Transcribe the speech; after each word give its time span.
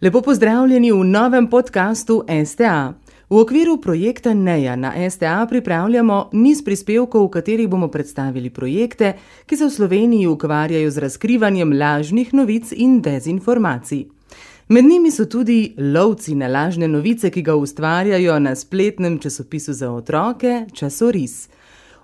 Lepo 0.00 0.20
pozdravljeni 0.20 0.92
v 0.92 1.04
novem 1.04 1.46
podkastu 1.50 2.24
STA. 2.46 2.94
V 3.30 3.38
okviru 3.40 3.78
projekta 3.80 4.34
NEJA 4.34 4.76
na 4.76 5.10
STA 5.10 5.46
pripravljamo 5.48 6.30
niz 6.32 6.60
prispevkov, 6.64 7.24
v 7.24 7.30
katerih 7.30 7.68
bomo 7.68 7.88
predstavili 7.88 8.50
projekte, 8.50 9.14
ki 9.46 9.56
se 9.56 9.64
v 9.64 9.70
Sloveniji 9.70 10.26
ukvarjajo 10.26 10.90
z 10.90 10.98
razkrivanjem 10.98 11.72
lažnih 11.72 12.34
novic 12.34 12.72
in 12.76 13.00
dezinformacij. 13.00 14.04
Med 14.68 14.84
njimi 14.84 15.10
so 15.10 15.24
tudi 15.24 15.74
lovci 15.78 16.34
na 16.34 16.48
lažne 16.48 16.88
novice, 16.88 17.30
ki 17.30 17.42
ga 17.42 17.54
ustvarjajo 17.56 18.38
na 18.38 18.54
spletnem 18.54 19.18
časopisu 19.18 19.72
za 19.72 19.90
otroke 19.90 20.66
Časoris. 20.74 21.48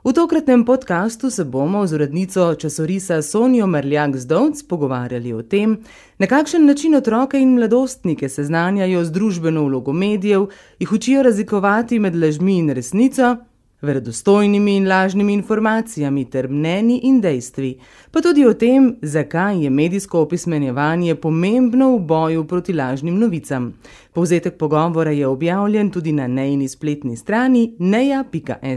V 0.04 0.12
tokratnem 0.12 0.64
podkastu 0.64 1.30
se 1.30 1.44
bomo 1.44 1.86
z 1.86 1.94
urednico 1.94 2.54
časopisa 2.54 3.22
Sonijo 3.22 3.66
Merljak 3.66 4.16
Zdovc 4.16 4.62
pogovarjali 4.62 5.32
o 5.32 5.42
tem, 5.42 5.78
na 6.18 6.26
kakšen 6.26 6.66
način 6.66 6.94
otroke 6.94 7.38
in 7.40 7.54
mladostnike 7.54 8.28
seznanjajo 8.28 9.04
z 9.04 9.12
družbeno 9.12 9.62
vlogo 9.64 9.92
medijev, 9.92 10.46
jih 10.78 10.92
učijo 10.92 11.22
razlikovati 11.22 11.98
med 11.98 12.16
lažmi 12.16 12.58
in 12.58 12.70
resnico, 12.70 13.36
verodostojnimi 13.82 14.76
in 14.76 14.88
lažnimi 14.88 15.32
informacijami 15.32 16.24
ter 16.30 16.48
mnenji 16.48 17.00
in 17.02 17.20
dejstvi, 17.20 17.78
pa 18.10 18.20
tudi 18.20 18.46
o 18.46 18.54
tem, 18.54 18.96
zakaj 19.02 19.64
je 19.64 19.70
medijsko 19.70 20.20
opismenjevanje 20.20 21.14
pomembno 21.14 21.96
v 21.96 22.00
boju 22.00 22.44
proti 22.44 22.72
lažnim 22.72 23.18
novicam. 23.18 23.74
Povzetek 24.12 24.58
pogovora 24.58 25.10
je 25.10 25.26
objavljen 25.26 25.90
tudi 25.90 26.12
na 26.12 26.26
nejni 26.26 26.68
spletni 26.68 27.16
strani 27.16 27.76
neja.sta.si. 27.78 28.72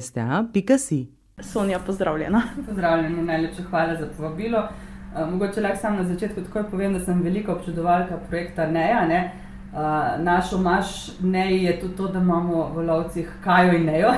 Sonja, 1.39 1.79
pozdravljena. 1.79 2.41
Pozdravljeni, 2.65 3.23
najlepša 3.23 3.63
hvala 3.69 3.95
za 3.95 4.07
povabilo. 4.17 4.59
Uh, 4.59 5.31
mogoče 5.31 5.61
lahko 5.61 5.77
sam 5.77 5.95
na 5.95 6.03
začetku 6.03 6.41
takoj 6.41 6.69
povem, 6.69 6.93
da 6.93 6.99
sem 6.99 7.21
velika 7.21 7.53
občudovalka 7.53 8.17
projekta 8.29 8.67
NEA. 8.67 9.05
Ne? 9.07 9.31
Uh, 9.73 9.79
naš 10.23 10.53
omaš 10.53 11.19
NEI 11.19 11.63
je 11.63 11.79
tudi 11.79 11.95
to, 11.95 12.07
da 12.07 12.19
imamo 12.19 12.69
v 12.75 12.85
lovcih 12.87 13.33
Kajo 13.43 13.73
in 13.73 13.85
Nejo. 13.85 14.13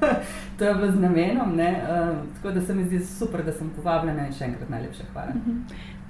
to 0.58 0.64
je 0.64 0.74
v 0.74 0.90
znamenom. 0.90 1.52
Uh, 1.52 2.16
tako 2.34 2.50
da 2.50 2.60
se 2.60 2.74
mi 2.74 2.84
zdi 2.84 3.04
super, 3.04 3.44
da 3.44 3.52
sem 3.52 3.70
povabljena 3.76 4.26
in 4.26 4.32
še 4.32 4.44
enkrat 4.44 4.68
najlepša 4.68 5.04
hvala. 5.12 5.38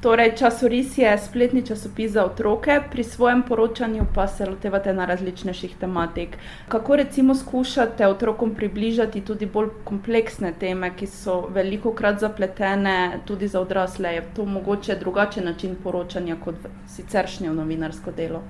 Torej, 0.00 0.36
časoris 0.36 0.98
je 0.98 1.18
spletni 1.18 1.62
časopis 1.66 2.12
za 2.12 2.24
otroke, 2.24 2.80
pri 2.90 3.04
svojem 3.04 3.42
poročanju 3.42 4.04
pa 4.14 4.28
se 4.28 4.46
lotevate 4.46 4.92
na 4.94 5.04
različnejših 5.04 5.74
tematik. 5.76 6.36
Kako 6.68 6.96
recimo 6.96 7.34
skušate 7.34 8.06
otrokom 8.06 8.54
približati 8.54 9.20
tudi 9.20 9.46
bolj 9.46 9.68
kompleksne 9.84 10.52
teme, 10.60 10.92
ki 10.96 11.06
so 11.06 11.48
veliko 11.50 11.92
krat 11.92 12.20
zapletene 12.20 13.20
tudi 13.26 13.48
za 13.48 13.60
odrasle? 13.60 14.14
Je 14.14 14.22
to 14.36 14.44
mogoče 14.44 14.96
drugačen 14.96 15.44
način 15.44 15.74
poročanja 15.82 16.36
kot 16.44 16.54
siceršnje 16.86 17.50
novinarsko 17.50 18.12
delo? 18.12 18.42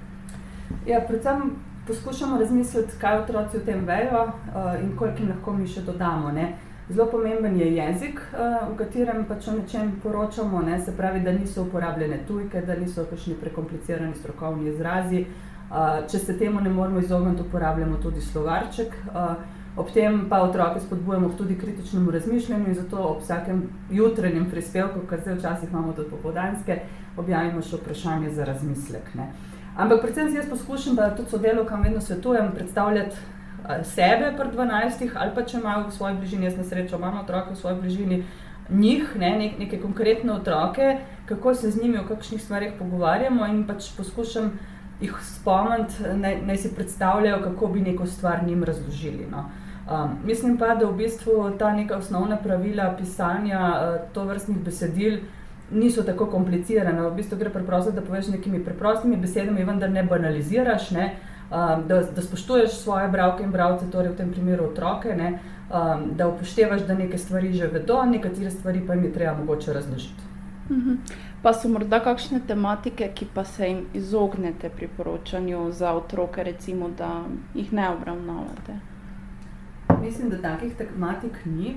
Ja, 0.87 1.01
predvsem 1.01 1.57
poskušamo 1.87 2.39
razmisliti, 2.39 3.01
kaj 3.01 3.23
otroci 3.23 3.57
o 3.57 3.61
tem 3.61 3.87
vejo 3.87 4.25
uh, 4.25 4.83
in 4.83 4.97
koliko 4.97 5.23
jim 5.23 5.29
lahko 5.29 5.53
mi 5.53 5.67
še 5.67 5.81
dodamo. 5.81 6.33
Ne? 6.33 6.53
Zelo 6.89 7.07
pomemben 7.11 7.57
je 7.57 7.75
jezik, 7.77 8.21
uh, 8.33 8.73
v 8.73 8.77
katerem 8.77 9.27
pač 9.29 9.49
o 9.49 9.53
nečem 9.53 9.91
poročamo, 10.03 10.63
ne? 10.63 10.79
se 10.81 10.95
pravi, 10.97 11.21
da 11.21 11.33
niso 11.33 11.63
uporabljene 11.63 12.23
tujke, 12.27 12.63
da 12.65 12.77
niso 12.77 13.05
kakšni 13.11 13.35
prekomplicirani 13.41 14.15
strokovni 14.17 14.71
izrazi. 14.71 15.27
Uh, 15.69 16.01
če 16.09 16.19
se 16.19 16.39
temu 16.39 16.63
ne 16.65 16.73
moremo 16.73 17.03
izogniti, 17.05 17.45
uporabljamo 17.45 18.01
tudi 18.03 18.25
slovarček. 18.25 18.97
Uh, 19.13 19.37
ob 19.77 19.93
tem 19.93 20.25
pa 20.31 20.41
otroke 20.43 20.81
spodbujamo 20.81 21.29
tudi 21.37 21.59
kritičnemu 21.59 22.11
razmišljanju 22.11 22.69
in 22.69 22.75
zato 22.75 23.05
ob 23.05 23.21
vsakem 23.21 23.63
jutranjem 23.91 24.49
prispevku, 24.51 25.05
kar 25.11 25.21
zdaj 25.21 25.35
včasih 25.35 25.69
imamo 25.69 25.93
tudi 25.93 26.11
popodanske, 26.11 26.81
objavimo 27.17 27.63
še 27.63 27.83
vprašanje 27.83 28.33
za 28.33 28.49
razmislek. 28.49 29.13
Ne? 29.15 29.29
Ampak 29.77 30.01
predvsem 30.03 30.33
jaz 30.35 30.49
poskušam, 30.51 30.97
da 30.97 31.13
tudi 31.15 31.37
sodelovkam 31.37 31.85
vedno 31.85 32.01
svetujem 32.01 32.49
predstavljati 32.57 33.37
sebe 33.83 34.33
pred 34.37 34.55
12 34.55 35.11
ali 35.15 35.31
pa 35.35 35.43
če 35.43 35.59
imajo 35.59 35.87
v 35.89 35.93
svoji 35.93 36.17
bližini, 36.17 36.45
jaz 36.45 36.57
na 36.57 36.65
srečo 36.65 36.97
imam 36.97 37.19
otroke 37.21 37.53
v 37.53 37.57
svoji 37.57 37.81
bližini, 37.81 38.25
njih, 38.71 39.17
ne, 39.17 39.31
nek, 39.39 39.59
neke 39.59 39.81
konkretne 39.81 40.33
otroke, 40.33 40.99
kako 41.27 41.55
se 41.55 41.71
z 41.71 41.83
njimi 41.83 41.99
o 41.99 42.07
kakšnih 42.09 42.43
stvarih 42.43 42.73
pogovarjamo 42.79 43.47
in 43.47 43.65
pač 43.67 43.93
poskušam 43.97 44.53
jih 45.01 45.15
spomniti, 45.23 46.03
naj, 46.15 46.41
naj 46.47 46.57
si 46.57 46.75
predstavljajo, 46.75 47.43
kako 47.43 47.67
bi 47.67 47.81
neko 47.81 48.07
stvar 48.07 48.45
njim 48.47 48.65
razložili. 48.65 49.27
No. 49.31 49.45
Um, 49.89 50.19
mislim 50.25 50.59
pa, 50.59 50.75
da 50.75 50.87
v 50.87 50.97
bistvu 50.97 51.51
ta 51.59 51.73
neka 51.73 51.97
osnovna 51.97 52.37
pravila 52.37 52.95
pisanja 52.99 53.61
uh, 53.61 54.01
to 54.13 54.25
vrstnih 54.25 54.59
besedil 54.59 55.21
niso 55.71 56.03
tako 56.03 56.27
komplicirane. 56.27 57.03
V 57.03 57.15
bistvu 57.15 57.39
gre 57.39 57.51
preprosto, 57.51 57.93
da 57.93 58.03
poveš 58.03 58.29
nekimi 58.29 58.65
preprostimi 58.65 59.17
besedami, 59.17 59.65
vendar 59.65 59.91
ne 59.91 60.03
banaliziraš, 60.03 60.91
ne? 60.91 61.15
Um, 61.49 61.89
da, 61.89 62.03
da 62.03 62.23
spoštuješ 62.23 62.71
svoje 62.71 63.09
bralke 63.09 63.43
in 63.43 63.51
bralce, 63.51 63.87
torej 63.91 64.13
v 64.13 64.17
tem 64.17 64.33
primeru 64.33 64.67
otroke, 64.69 65.15
um, 65.17 66.03
da 66.17 66.29
upoštevaš, 66.29 66.83
da 66.87 66.95
neke 66.95 67.19
stvari 67.19 67.53
že 67.53 67.67
vedo, 67.73 68.03
nekatere 68.05 68.51
stvari 68.51 68.83
pa 68.87 68.95
jim 68.95 69.05
je 69.05 69.13
treba 69.13 69.37
mogoče 69.39 69.73
razložiti. 69.73 70.23
Mhm. 70.71 70.95
Pa 71.43 71.53
so 71.53 71.69
morda 71.69 72.01
kakšne 72.05 72.41
tematike, 72.47 73.09
ki 73.15 73.27
pa 73.35 73.45
se 73.45 73.69
jim 73.69 73.85
izognete 73.95 74.69
pri 74.69 74.89
poročanju 74.97 75.73
za 75.73 75.93
otroke, 75.95 76.45
recimo, 76.45 76.89
da 76.99 77.25
jih 77.55 77.73
ne 77.73 77.91
obravnavate? 77.91 78.81
Mislim, 80.03 80.31
da 80.31 80.43
takih 80.43 80.75
tematik 80.77 81.39
ni. 81.45 81.77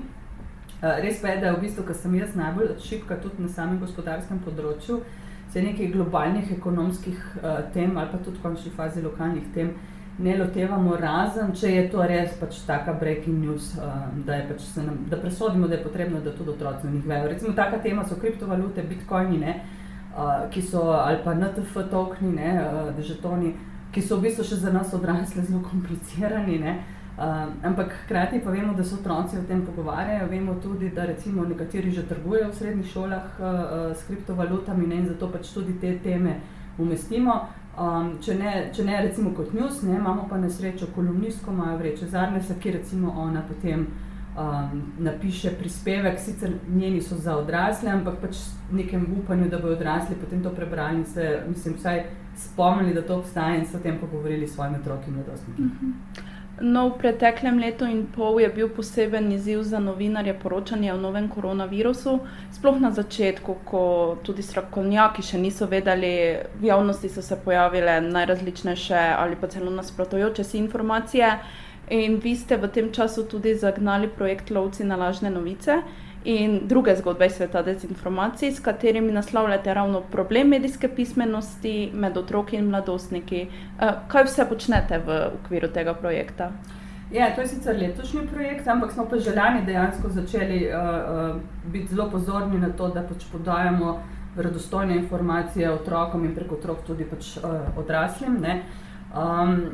Eh, 0.82 1.02
res 1.02 1.22
pa 1.22 1.28
je, 1.28 1.38
da 1.38 1.48
je 1.48 1.54
v 1.54 1.62
bistvu, 1.62 1.84
kar 1.86 1.96
sem 1.96 2.16
jaz 2.16 2.36
najbolj 2.36 2.72
šipka 2.82 3.20
tudi 3.22 3.44
na 3.44 3.50
samem 3.50 3.78
gospodarskem 3.80 4.40
področju, 4.42 5.04
se 5.52 5.62
nekaj 5.62 5.92
globalnih 5.92 6.52
ekonomskih 6.52 7.18
uh, 7.36 7.74
tem 7.74 7.98
ali 7.98 8.12
pa 8.12 8.18
tudi 8.18 8.38
v 8.38 8.42
končni 8.42 8.72
fazi 8.76 9.02
lokalnih 9.02 9.50
tem 9.54 9.74
ne 10.20 10.38
lotevamo 10.38 10.96
razen, 11.00 11.54
če 11.56 11.72
je 11.72 11.84
to 11.90 12.06
res 12.08 12.34
pač 12.40 12.62
taka 12.68 12.94
breaking 12.94 13.40
news, 13.42 13.72
uh, 13.80 14.08
da, 14.26 14.42
pač 14.50 14.68
nam, 14.78 15.00
da 15.10 15.18
presodimo, 15.18 15.68
da 15.68 15.78
je 15.78 15.84
potrebno, 15.84 16.22
da 16.22 16.34
tudi 16.36 16.54
otroci 16.54 16.88
o 16.88 16.92
njih 16.92 17.08
vejo. 17.08 17.30
Recimo 17.32 17.54
taka 17.58 17.80
tema 17.82 18.04
so 18.06 18.20
kriptovalute, 18.22 18.84
bitcoini, 18.90 19.40
ne, 19.42 19.56
uh, 20.14 20.46
ki 20.52 20.62
so 20.62 20.84
ali 20.92 21.24
pa 21.24 21.34
NTF 21.34 21.78
tokni, 21.92 22.36
ne, 22.36 22.54
uh, 22.60 23.02
žetoni, 23.02 23.56
ki 23.92 24.04
so 24.04 24.20
v 24.20 24.28
bistvu 24.28 24.46
še 24.46 24.60
za 24.62 24.74
nas 24.76 24.94
odrasle 24.94 25.48
zelo 25.48 25.64
komplicirani. 25.72 26.60
Ne. 26.60 26.76
Uh, 26.78 27.01
ampak 27.64 27.94
hkrati 28.04 28.40
pa 28.44 28.52
vemo, 28.52 28.74
da 28.74 28.84
se 28.84 28.96
otroci 28.96 29.38
o 29.38 29.44
tem 29.48 29.66
pogovarjajo. 29.66 30.28
Vemo 30.30 30.56
tudi, 30.64 30.90
da 30.90 31.06
recimo 31.06 31.46
nekateri 31.46 31.92
že 31.92 32.08
trgujejo 32.08 32.50
v 32.50 32.56
srednjih 32.56 32.92
šolah 32.94 33.24
uh, 33.40 33.98
s 33.98 34.08
kriptovalutami 34.08 34.88
ne, 34.88 34.96
in 34.96 35.08
zato 35.08 35.32
pač 35.32 35.54
tudi 35.54 35.80
te 35.80 36.00
teme 36.04 36.40
umestimo. 36.78 37.48
Um, 37.72 38.18
če, 38.20 38.36
ne, 38.36 38.54
če 38.76 38.84
ne 38.84 39.02
recimo 39.02 39.32
kot 39.36 39.54
news, 39.54 39.82
ne, 39.84 39.96
imamo 39.96 40.26
pa 40.30 40.38
na 40.38 40.50
srečo 40.50 40.90
kolumnistko 40.96 41.52
Majo 41.56 41.78
Vreče 41.78 42.08
Zarnesa, 42.08 42.58
ki 42.60 42.72
recimo 42.72 43.14
ona 43.18 43.42
potem 43.48 43.86
um, 44.36 44.82
napiše 45.00 45.54
prispevek, 45.60 46.20
sicer 46.20 46.52
njeni 46.68 47.02
so 47.02 47.16
za 47.16 47.38
odrasle, 47.38 47.92
ampak 47.92 48.20
pač 48.22 48.42
v 48.72 48.82
nekem 48.82 49.08
upanju, 49.22 49.48
da 49.50 49.60
bodo 49.60 49.78
odrasli 49.78 50.20
potem 50.20 50.44
to 50.44 50.52
prebrali 50.52 51.00
in 51.00 51.06
se, 51.06 51.30
mislim, 51.48 51.78
vsaj 51.80 52.04
spomnili, 52.36 52.94
da 52.94 53.06
to 53.08 53.22
obstaja 53.22 53.56
in 53.56 53.66
se 53.66 53.78
o 53.78 53.80
tem 53.80 54.00
pogovorili 54.00 54.48
s 54.48 54.56
svojimi 54.56 54.78
otroki 54.82 55.10
in 55.10 55.16
mladostniki. 55.16 55.62
Mm 55.62 55.72
-hmm. 55.82 56.31
No, 56.62 56.90
v 56.90 56.98
preteklem 57.02 57.58
letu 57.58 57.88
in 57.90 58.04
pol 58.14 58.38
je 58.40 58.50
bil 58.54 58.68
poseben 58.70 59.32
izziv 59.34 59.64
za 59.66 59.80
novinarje 59.80 60.36
poročanje 60.40 60.94
o 60.94 60.98
novem 60.98 61.30
koronavirusu. 61.30 62.20
Sploh 62.54 62.78
na 62.80 62.92
začetku, 62.92 63.56
ko 63.66 63.82
tudi 64.22 64.46
strokovnjaki 64.46 65.26
še 65.26 65.42
niso 65.42 65.66
vedeli, 65.66 66.38
v 66.62 66.70
javnosti 66.70 67.10
so 67.10 67.26
se 67.26 67.40
pojavile 67.46 67.98
najrazličnejše 68.06 69.02
ali 69.18 69.40
pa 69.42 69.50
celo 69.50 69.74
nasprotujoče 69.74 70.44
si 70.44 70.60
informacije. 70.62 71.34
In 71.90 72.22
vi 72.24 72.36
ste 72.36 72.58
v 72.62 72.70
tem 72.70 72.94
času 72.94 73.26
tudi 73.26 73.56
zagnali 73.56 74.08
projekt 74.08 74.52
Lovci 74.54 74.86
na 74.86 74.96
lažne 74.96 75.34
novice 75.34 75.82
in 76.24 76.60
druge 76.68 76.96
zgodbe 76.96 77.26
iz 77.26 77.34
sveta 77.34 77.62
dezinformacij, 77.62 78.52
s 78.52 78.60
katerimi 78.60 79.12
naslavljate 79.12 79.74
ravno 79.74 80.02
problem 80.02 80.48
medijske 80.48 80.88
pismenosti 80.88 81.92
med 81.94 82.18
otroki 82.18 82.56
in 82.56 82.70
mladostniki. 82.70 83.42
Eh, 83.42 83.90
kaj 84.08 84.24
vse 84.24 84.46
počnete 84.50 85.02
v 85.06 85.18
okviru 85.42 85.68
tega 85.68 85.94
projekta? 85.94 86.52
Ja, 87.12 87.36
to 87.36 87.42
je 87.42 87.48
sicer 87.48 87.76
letošnji 87.76 88.28
projekt, 88.34 88.68
ampak 88.68 88.92
smo 88.92 89.06
pa 89.06 89.18
že 89.20 89.36
lani 89.36 89.66
dejansko 89.66 90.10
začeli 90.10 90.68
uh, 90.68 91.36
biti 91.66 91.96
zelo 91.96 92.10
pozorni 92.10 92.60
na 92.60 92.70
to, 92.70 92.88
da 92.88 93.02
pač 93.04 93.26
podajamo 93.32 94.00
verodostojne 94.36 94.96
informacije 94.96 95.72
otrokom 95.72 96.26
in 96.26 96.36
preko 96.36 96.56
otrok 96.56 96.86
tudi 96.88 97.04
pač, 97.04 97.36
uh, 97.38 97.78
odraslim. 97.78 98.38
Um, 99.12 99.66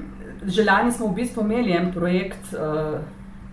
že 0.46 0.66
lani 0.66 0.92
smo 0.92 1.08
v 1.08 1.14
bistvu 1.14 1.44
imeli 1.46 1.78
en 1.78 1.94
projekt. 1.94 2.54
Uh, 2.54 3.00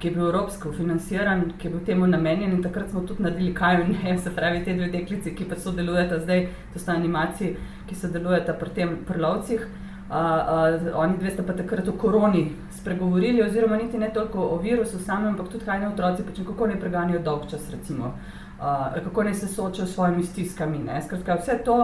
ki 0.05 0.11
je 0.11 0.15
bil 0.15 0.27
evropsko 0.27 0.73
financiran, 0.77 1.47
ki 1.59 1.67
je 1.67 1.71
bil 1.73 1.81
temu 1.87 2.07
namenjen. 2.07 2.53
In 2.53 2.63
takrat 2.63 2.91
smo 2.91 3.01
tudi 3.09 3.25
naredili 3.25 3.55
kaj 3.57 3.79
in 3.87 3.95
ne, 4.03 4.19
se 4.21 4.31
pravi, 4.37 4.61
te 4.65 4.75
dve 4.77 4.91
deklici, 4.93 5.33
ki 5.33 5.47
pa 5.49 5.57
sodelujeta 5.57 6.19
zdaj, 6.21 6.45
to 6.75 6.83
sta 6.83 6.93
animacije, 6.93 7.55
ki 7.89 7.97
sodelujeta 7.97 8.53
pri 8.61 8.75
tem 8.77 8.95
prlovcih. 9.09 9.65
Uh, 10.05 10.21
uh, 10.21 11.01
oni 11.01 11.17
dve 11.19 11.33
sta 11.33 11.43
pa 11.43 11.57
takrat 11.57 11.89
o 11.89 11.97
koroni 11.97 12.51
spregovorili, 12.77 13.41
oziroma 13.43 13.81
niti 13.81 13.99
ne 13.99 14.11
toliko 14.13 14.45
o 14.53 14.59
virusu 14.61 15.01
samem, 15.01 15.31
ampak 15.33 15.49
tudi 15.49 15.65
kaj 15.65 15.81
ne 15.81 15.89
otroci, 15.89 16.27
pač 16.29 16.43
kako 16.45 16.69
ne 16.69 16.81
preganjajo 16.81 17.23
dolg 17.25 17.49
čas, 17.51 17.71
recimo, 17.73 18.13
uh, 18.61 19.01
kako 19.05 19.25
ne 19.25 19.35
se 19.35 19.49
soočajo 19.49 19.87
s 19.89 19.95
svojimi 19.95 20.23
stiskami. 20.23 20.85
Skratka, 21.07 21.41
vse 21.41 21.63
to 21.65 21.79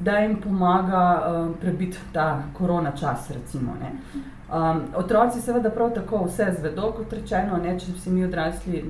da 0.00 0.18
jim 0.18 0.40
pomaga 0.40 1.22
um, 1.26 1.54
prebiti 1.60 1.98
ta 2.12 2.42
korona 2.58 2.92
čas. 2.96 3.30
Recimo, 3.30 3.76
um, 4.48 4.82
otroci 4.94 5.40
seveda 5.40 5.70
prav 5.70 5.94
tako 5.94 6.24
vse 6.24 6.46
zvedo, 6.58 6.92
kot 6.96 7.12
rečeno, 7.12 7.58
ne, 7.62 7.74
če 7.80 7.92
si 7.98 8.10
mi 8.10 8.24
odrasli, 8.24 8.82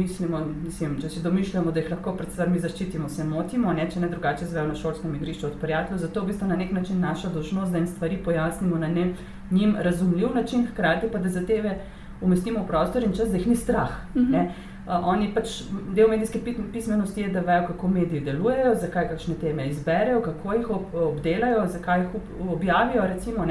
mislimo, 0.00 0.40
mislim, 0.64 0.98
če 1.00 1.08
si 1.08 1.22
domišljamo, 1.22 1.72
da 1.72 1.80
jih 1.80 1.90
lahko 1.90 2.14
pred 2.16 2.32
stvarmi 2.32 2.60
zaščitimo, 2.60 3.08
se 3.08 3.24
motimo, 3.24 3.72
ne, 3.72 3.88
če 3.90 4.00
ne 4.00 4.08
drugače 4.08 4.46
zvejo 4.46 4.66
na 4.68 4.74
šolskem 4.74 5.14
igrišču 5.14 5.46
od 5.46 5.60
prijateljev. 5.60 6.02
Zato 6.06 6.24
v 6.24 6.32
bistvu 6.32 6.48
na 6.48 6.56
nek 6.56 6.72
način 6.72 7.00
naša 7.00 7.32
dožnost, 7.34 7.72
da 7.72 7.78
jim 7.78 7.86
stvari 7.86 8.20
pojasnimo 8.24 8.78
na 8.78 8.88
ne, 8.88 9.14
njim 9.50 9.76
razumljiv 9.78 10.34
način, 10.34 10.66
hkrati 10.72 11.08
pa 11.12 11.18
da 11.18 11.28
zadeve 11.28 11.80
umestimo 12.20 12.64
v 12.64 12.66
prostor 12.66 13.04
in 13.04 13.12
čas, 13.12 13.30
da 13.30 13.36
jih 13.36 13.46
ni 13.46 13.56
strah. 13.56 13.90
Uh 14.14 14.22
-huh. 14.22 14.50
Uh, 14.90 14.96
oni 15.06 15.28
pač 15.34 15.50
del 15.94 16.08
medijske 16.08 16.40
pismenosti 16.72 17.20
je, 17.20 17.28
da 17.28 17.40
vejo, 17.40 17.66
kako 17.66 17.88
mediji 17.88 18.20
delujejo, 18.26 18.72
zakaj 18.80 19.08
kakšne 19.08 19.34
teme 19.40 19.68
izberejo, 19.68 20.22
kako 20.24 20.54
jih 20.56 20.70
ob, 20.70 20.94
obdelajo, 20.94 21.66
zakaj 21.66 22.00
jih 22.00 22.14
ob, 22.14 22.30
objavijo. 22.54 23.04
Recimo, 23.06 23.44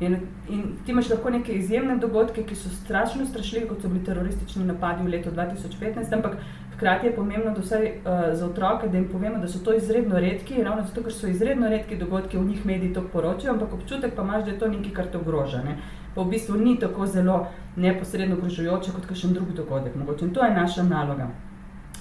in, 0.00 0.16
in 0.48 0.62
ti 0.84 0.92
imaš 0.92 1.10
lahko 1.10 1.30
neke 1.30 1.52
izjemne 1.52 1.96
dogodke, 1.96 2.42
ki 2.42 2.54
so 2.54 2.68
strašno 2.68 3.26
strašljivi, 3.26 3.68
kot 3.68 3.80
so 3.82 3.88
bili 3.88 4.04
teroristični 4.04 4.64
napadi 4.64 5.06
v 5.06 5.14
letu 5.14 5.30
2015, 5.30 6.12
ampak 6.12 6.36
hkrati 6.76 7.06
je 7.06 7.16
pomembno, 7.16 7.54
da 7.54 7.60
vsaj 7.60 7.86
uh, 7.86 8.20
za 8.34 8.46
otroke, 8.46 8.88
da 8.88 8.98
jim 8.98 9.08
povemo, 9.08 9.38
da 9.38 9.48
so 9.48 9.64
to 9.64 9.74
izredno 9.74 10.20
redki, 10.20 10.62
ravno 10.62 10.82
zato, 10.82 11.02
ker 11.02 11.14
so 11.14 11.30
izredno 11.30 11.68
redki 11.68 11.96
dogodki, 11.96 12.38
v 12.38 12.44
njih 12.44 12.66
mediji 12.66 12.92
to 12.92 13.06
poročajo, 13.12 13.54
ampak 13.54 13.74
občutek 13.74 14.14
pa 14.16 14.22
imaš, 14.22 14.44
da 14.44 14.50
je 14.50 14.58
to 14.58 14.68
nekaj, 14.68 14.92
kar 14.92 15.06
te 15.12 15.18
ogroža. 15.18 15.62
Ne? 15.62 15.78
Pa 16.14 16.22
v 16.22 16.30
bistvu 16.30 16.56
ni 16.56 16.78
tako 16.78 17.06
zelo 17.06 17.46
neposredno 17.76 18.36
ogrožujoče 18.36 18.92
kot 18.92 19.06
kakšen 19.06 19.32
drug 19.32 19.52
dogodek. 19.56 19.94
Mogoče. 19.96 20.24
In 20.24 20.34
to 20.34 20.44
je 20.44 20.54
naša 20.54 20.82
naloga. 20.82 21.30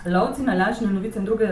Lovci 0.06 0.44
na 0.44 0.54
lažne 0.54 0.88
novice 0.88 1.20
in 1.20 1.26
druge 1.26 1.48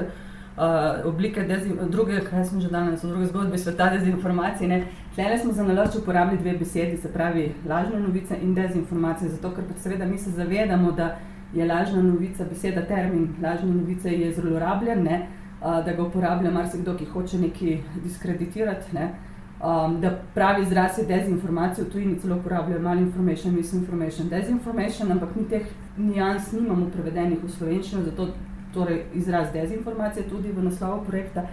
uh, 0.60 1.06
oblike, 1.06 1.46
druge, 1.90 2.22
kaj 2.30 2.46
smo 2.46 2.62
že 2.62 2.70
danes, 2.70 3.02
druge 3.02 3.26
zgodbe 3.26 3.58
sveta 3.58 3.90
dezinformacije. 3.90 4.86
Tlele 5.16 5.38
smo 5.38 5.54
za 5.54 5.64
naloč 5.64 5.96
uporabili 5.96 6.38
dve 6.38 6.58
besedi, 6.58 6.98
se 6.98 7.14
pravi 7.14 7.54
lažne 7.68 8.00
novice 8.00 8.36
in 8.42 8.54
dezinformacije, 8.54 9.30
zato 9.30 9.56
ker 9.56 9.64
pač 9.68 9.78
seveda 9.78 10.06
mi 10.06 10.18
se 10.18 10.32
zavedamo, 10.32 10.92
da 10.92 11.16
je 11.54 11.66
lažna 11.66 12.02
novica, 12.02 12.46
beseda, 12.46 12.82
termin 12.86 13.36
lažne 13.44 13.72
novice 13.72 14.12
je 14.14 14.34
zelo 14.34 14.60
rabljen, 14.60 15.04
ne, 15.04 15.28
uh, 15.62 15.86
da 15.86 15.94
ga 15.94 16.04
uporablja 16.04 16.52
marsikdo, 16.52 16.98
ki 16.98 17.06
hoče 17.06 17.38
nekaj 17.38 17.78
diskreditirati. 18.04 18.96
Ne. 18.96 19.14
Um, 19.60 20.02
da 20.02 20.12
pravi 20.34 20.62
izraz 20.62 20.98
je 20.98 21.06
dezinformacija, 21.06 21.86
v 21.86 21.92
tujini 21.92 22.20
celo 22.20 22.36
uporabljajo 22.36 22.82
malinformation, 22.82 23.56
misinformation, 23.56 24.30
dezinformation, 24.30 25.12
ampak 25.12 25.36
mi 25.36 25.44
teh 25.50 25.66
nijans 25.98 26.52
nimamo 26.52 26.86
prevedenih 26.94 27.44
v 27.44 27.50
slovenščino, 27.50 28.04
zato 28.04 28.28
torej 28.74 29.02
izraz 29.14 29.52
dezinformacije 29.54 30.30
tudi 30.30 30.52
v 30.52 30.64
naslovu 30.64 31.04
projekta. 31.08 31.44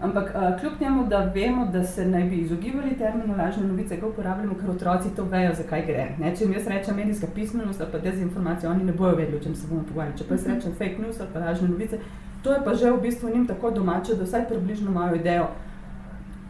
Ampak 0.00 0.32
uh, 0.34 0.60
kljub 0.60 0.78
temu, 0.78 1.04
da 1.06 1.18
vemo, 1.34 1.66
da 1.66 1.84
se 1.84 2.06
naj 2.06 2.24
bi 2.24 2.36
izogibali 2.36 2.96
terminu 2.98 3.36
lažne 3.38 3.66
novice, 3.66 4.00
ko 4.00 4.08
uporabljamo, 4.08 4.54
ker 4.54 4.70
otroci 4.70 5.12
to 5.16 5.24
vejo, 5.24 5.52
zakaj 5.54 5.84
gre. 5.86 6.06
Ne? 6.18 6.32
Če 6.36 6.44
jim 6.44 6.54
jaz 6.56 6.66
rečem 6.66 6.96
medijska 6.96 7.26
pismenost 7.34 7.80
ali 7.80 7.92
pa 7.92 7.98
dezinformacija, 7.98 8.70
oni 8.70 8.84
ne 8.84 8.92
bojo 8.92 9.16
vedeli, 9.16 9.36
o 9.36 9.44
čem 9.44 9.54
se 9.54 9.68
bomo 9.68 9.84
pogovarjali. 9.88 10.18
Če 10.18 10.24
pa 10.28 10.40
jaz 10.40 10.48
rečem 10.48 10.72
fake 10.78 11.04
news 11.04 11.20
ali 11.20 11.30
pa 11.34 11.44
lažne 11.44 11.68
novice, 11.68 12.00
to 12.42 12.56
je 12.56 12.64
pa 12.64 12.74
že 12.74 12.90
v 12.90 13.02
bistvu 13.02 13.28
njim 13.28 13.46
tako 13.46 13.70
domače, 13.70 14.14
da 14.14 14.24
vsaj 14.24 14.48
približno 14.48 14.90
imajo 14.90 15.20
idejo, 15.20 15.46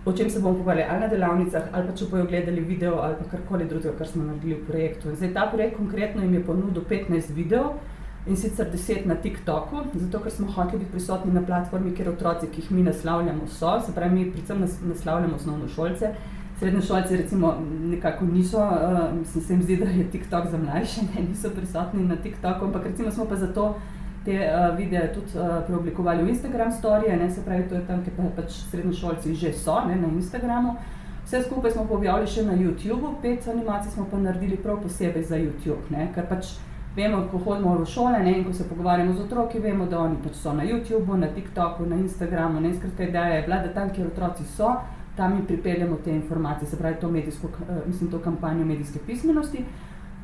o 0.04 0.12
čem 0.12 0.30
se 0.30 0.40
bomo 0.40 0.54
pogovarjali, 0.54 0.90
ali 0.90 1.00
na 1.00 1.06
delavnicah, 1.06 1.62
ali 1.72 1.86
pa 1.86 1.94
če 1.96 2.06
bojo 2.10 2.26
gledali 2.26 2.60
video 2.60 2.98
ali 3.02 3.28
karkoli 3.30 3.68
drugega, 3.70 3.94
kar 3.98 4.08
smo 4.08 4.24
naredili 4.24 4.54
v 4.54 4.66
projektu. 4.66 5.10
In 5.10 5.16
zdaj 5.16 5.34
ta 5.34 5.46
projekt 5.52 5.76
konkretno 5.76 6.22
jim 6.22 6.34
je 6.34 6.44
ponudil 6.44 6.82
15 6.90 7.30
videov 7.34 7.78
in 8.26 8.36
sicer 8.36 8.70
deset 8.70 9.06
na 9.06 9.14
TikToku, 9.14 9.84
zato 9.94 10.20
ker 10.22 10.32
smo 10.32 10.50
hoteli 10.52 10.82
biti 10.82 10.92
prisotni 10.92 11.32
na 11.32 11.42
platformi, 11.46 11.94
kjer 11.94 12.12
otroci, 12.12 12.50
ki 12.50 12.62
jih 12.62 12.70
mi 12.70 12.82
naslavljamo, 12.82 13.46
so. 13.46 13.78
Se 13.86 13.94
pravi, 13.94 14.14
mi 14.14 14.30
predvsem 14.32 14.60
nas, 14.60 14.78
naslavljamo 14.82 15.36
osnovno 15.36 15.68
šolce. 15.68 16.14
Srednje 16.58 16.82
šolce 16.86 17.16
recimo 17.16 17.56
nekako 17.90 18.24
niso, 18.24 18.58
uh, 18.58 19.18
mislim, 19.18 19.44
se 19.44 19.52
jim 19.52 19.62
zdi, 19.62 19.76
da 19.76 19.90
je 19.90 20.10
TikTok 20.10 20.50
za 20.50 20.58
mlajše, 20.58 21.00
ne, 21.14 21.24
niso 21.28 21.50
prisotni 21.50 22.04
na 22.04 22.16
TikToku, 22.16 22.64
ampak 22.64 22.86
recimo 22.86 23.10
smo 23.10 23.24
pa 23.24 23.36
zato 23.36 23.74
te 24.24 24.38
uh, 24.38 24.76
videe 24.76 25.12
tudi 25.14 25.38
uh, 25.38 25.60
preoblikovali 25.66 26.22
v 26.22 26.28
Instagram 26.28 26.72
storije, 26.72 27.16
ne, 27.16 27.30
se 27.30 27.44
pravi, 27.44 27.68
to 27.68 27.74
je 27.74 27.86
tam, 27.86 28.02
kjer 28.04 28.16
pa, 28.16 28.42
pač 28.42 28.58
srednje 28.70 28.92
šolci 28.92 29.34
že 29.34 29.52
so, 29.52 29.80
ne, 29.86 29.96
na 29.96 30.08
Instagramu. 30.08 30.76
Vse 31.24 31.42
skupaj 31.42 31.70
smo 31.70 31.86
objavili 31.90 32.26
še 32.26 32.42
na 32.46 32.54
YouTubu, 32.58 33.16
pet 33.22 33.46
animacij 33.48 33.92
smo 33.92 34.06
pa 34.10 34.18
naredili 34.18 34.56
prav 34.56 34.80
posebej 34.82 35.24
za 35.24 35.38
YouTube, 35.38 35.90
ne, 35.90 36.08
ker 36.14 36.26
pač 36.30 36.56
vemo, 36.96 37.22
ko 37.30 37.38
hodimo 37.38 37.76
v 37.78 37.86
šole 37.88 38.18
ne, 38.22 38.38
in 38.38 38.44
ko 38.44 38.52
se 38.52 38.68
pogovarjamo 38.68 39.14
z 39.14 39.24
otroki, 39.24 39.58
vemo, 39.58 39.86
da 39.86 40.00
oni 40.00 40.18
pač 40.24 40.34
so 40.42 40.52
na 40.52 40.66
YouTubu, 40.66 41.16
na 41.16 41.30
TikToku, 41.34 41.86
na 41.86 41.96
Instagramu. 41.96 42.60
Ne, 42.60 42.74
skratka, 42.74 43.06
ideja 43.08 43.38
je 43.38 43.46
bila, 43.46 43.62
da 43.62 43.72
tam, 43.72 43.90
kjer 43.90 44.10
otroci 44.10 44.44
so, 44.56 44.74
tam 45.16 45.36
jim 45.36 45.46
pripeljemo 45.46 45.96
te 46.04 46.10
informacije, 46.10 46.68
se 46.68 46.78
pravi, 46.78 47.00
to, 47.00 47.10
medijsko, 47.10 47.48
uh, 47.48 47.86
mislim, 47.86 48.10
to 48.10 48.18
kampanjo 48.18 48.64
medijske 48.64 49.00
pismenosti. 49.06 49.64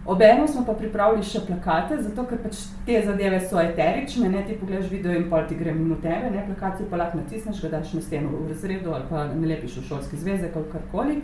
Obenem 0.06 0.49
smo 0.49 0.65
pa 0.65 0.73
pripravili 0.73 1.23
še 1.27 1.43
plakate, 1.45 1.99
zato 2.03 2.25
ker 2.31 2.39
pač 2.41 2.62
te 2.87 3.00
zadeve 3.05 3.41
so 3.45 3.59
eterične, 3.61 4.31
ne 4.33 4.45
ti 4.47 4.56
pogledaš 4.56 4.89
video 4.91 5.12
in 5.12 5.27
pol 5.29 5.45
ti 5.49 5.59
gre 5.59 5.75
mimo 5.75 5.99
tebe, 6.00 6.31
ne 6.33 6.45
plakati 6.47 6.87
pa 6.89 6.97
lahko 6.97 7.21
natisneš, 7.21 7.61
ga 7.65 7.75
daš 7.77 7.93
na 7.99 8.00
steno 8.00 8.33
v 8.33 8.49
razredu 8.49 8.95
ali 8.95 9.05
pa 9.11 9.27
ne 9.35 9.50
lepiš 9.50 9.81
v 9.83 9.85
šolski 9.91 10.21
zvezek 10.23 10.56
ali 10.56 10.73
karkoli. 10.73 11.19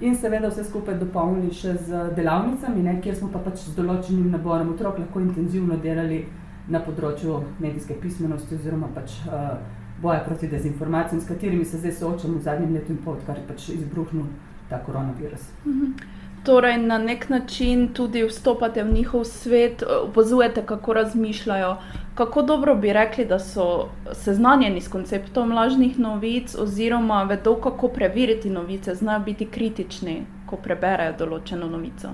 In 0.00 0.14
seveda 0.16 0.48
vse 0.48 0.64
skupaj 0.64 0.96
dopolnili 1.00 1.50
še 1.52 1.74
z 1.76 2.04
delavnicami, 2.16 2.84
ne, 2.86 2.94
kjer 3.04 3.18
smo 3.18 3.28
pa 3.34 3.42
pač 3.44 3.66
z 3.66 3.74
določenim 3.76 4.30
naborom 4.32 4.70
otrok 4.72 5.02
lahko 5.02 5.20
intenzivno 5.20 5.76
delali 5.82 6.22
na 6.70 6.80
področju 6.80 7.42
medijske 7.60 7.98
pismenosti 8.00 8.56
oziroma 8.56 8.88
pač 8.94 9.18
uh, 9.26 9.58
boja 10.00 10.22
proti 10.24 10.48
dezinformacijam, 10.48 11.20
s 11.20 11.28
katerimi 11.28 11.64
se 11.64 11.82
zdaj 11.82 11.98
soočamo 11.98 12.38
v 12.38 12.46
zadnjem 12.46 12.72
letu 12.78 12.94
in 12.94 13.02
pol, 13.04 13.18
odkar 13.18 13.42
je 13.42 13.44
pač 13.50 13.68
izbruhnil 13.74 14.30
ta 14.70 14.80
koronavirus. 14.86 15.50
Mhm. 15.66 16.19
Torej, 16.44 16.78
na 16.78 16.98
nek 16.98 17.28
način 17.28 17.88
tudi 17.92 18.22
vstopate 18.24 18.82
v 18.82 18.92
njihov 18.92 19.24
svet, 19.24 19.82
opazujete, 19.82 20.62
kako 20.66 20.92
razmišljajo, 20.92 21.76
kako 22.14 22.42
dobro 22.42 22.74
bi 22.74 22.92
rekli, 22.92 23.24
da 23.24 23.38
so 23.38 23.88
seznanjeni 24.12 24.80
s 24.80 24.88
konceptom 24.88 25.52
lažnih 25.52 25.98
novic, 25.98 26.54
oziroma 26.58 27.22
vedo, 27.22 27.54
kako 27.54 27.88
preveriti 27.88 28.50
novice, 28.50 28.94
znajo 28.94 29.20
biti 29.20 29.46
kritični, 29.46 30.22
ko 30.46 30.56
preberejo 30.56 31.12
določeno 31.18 31.68
novico. 31.68 32.08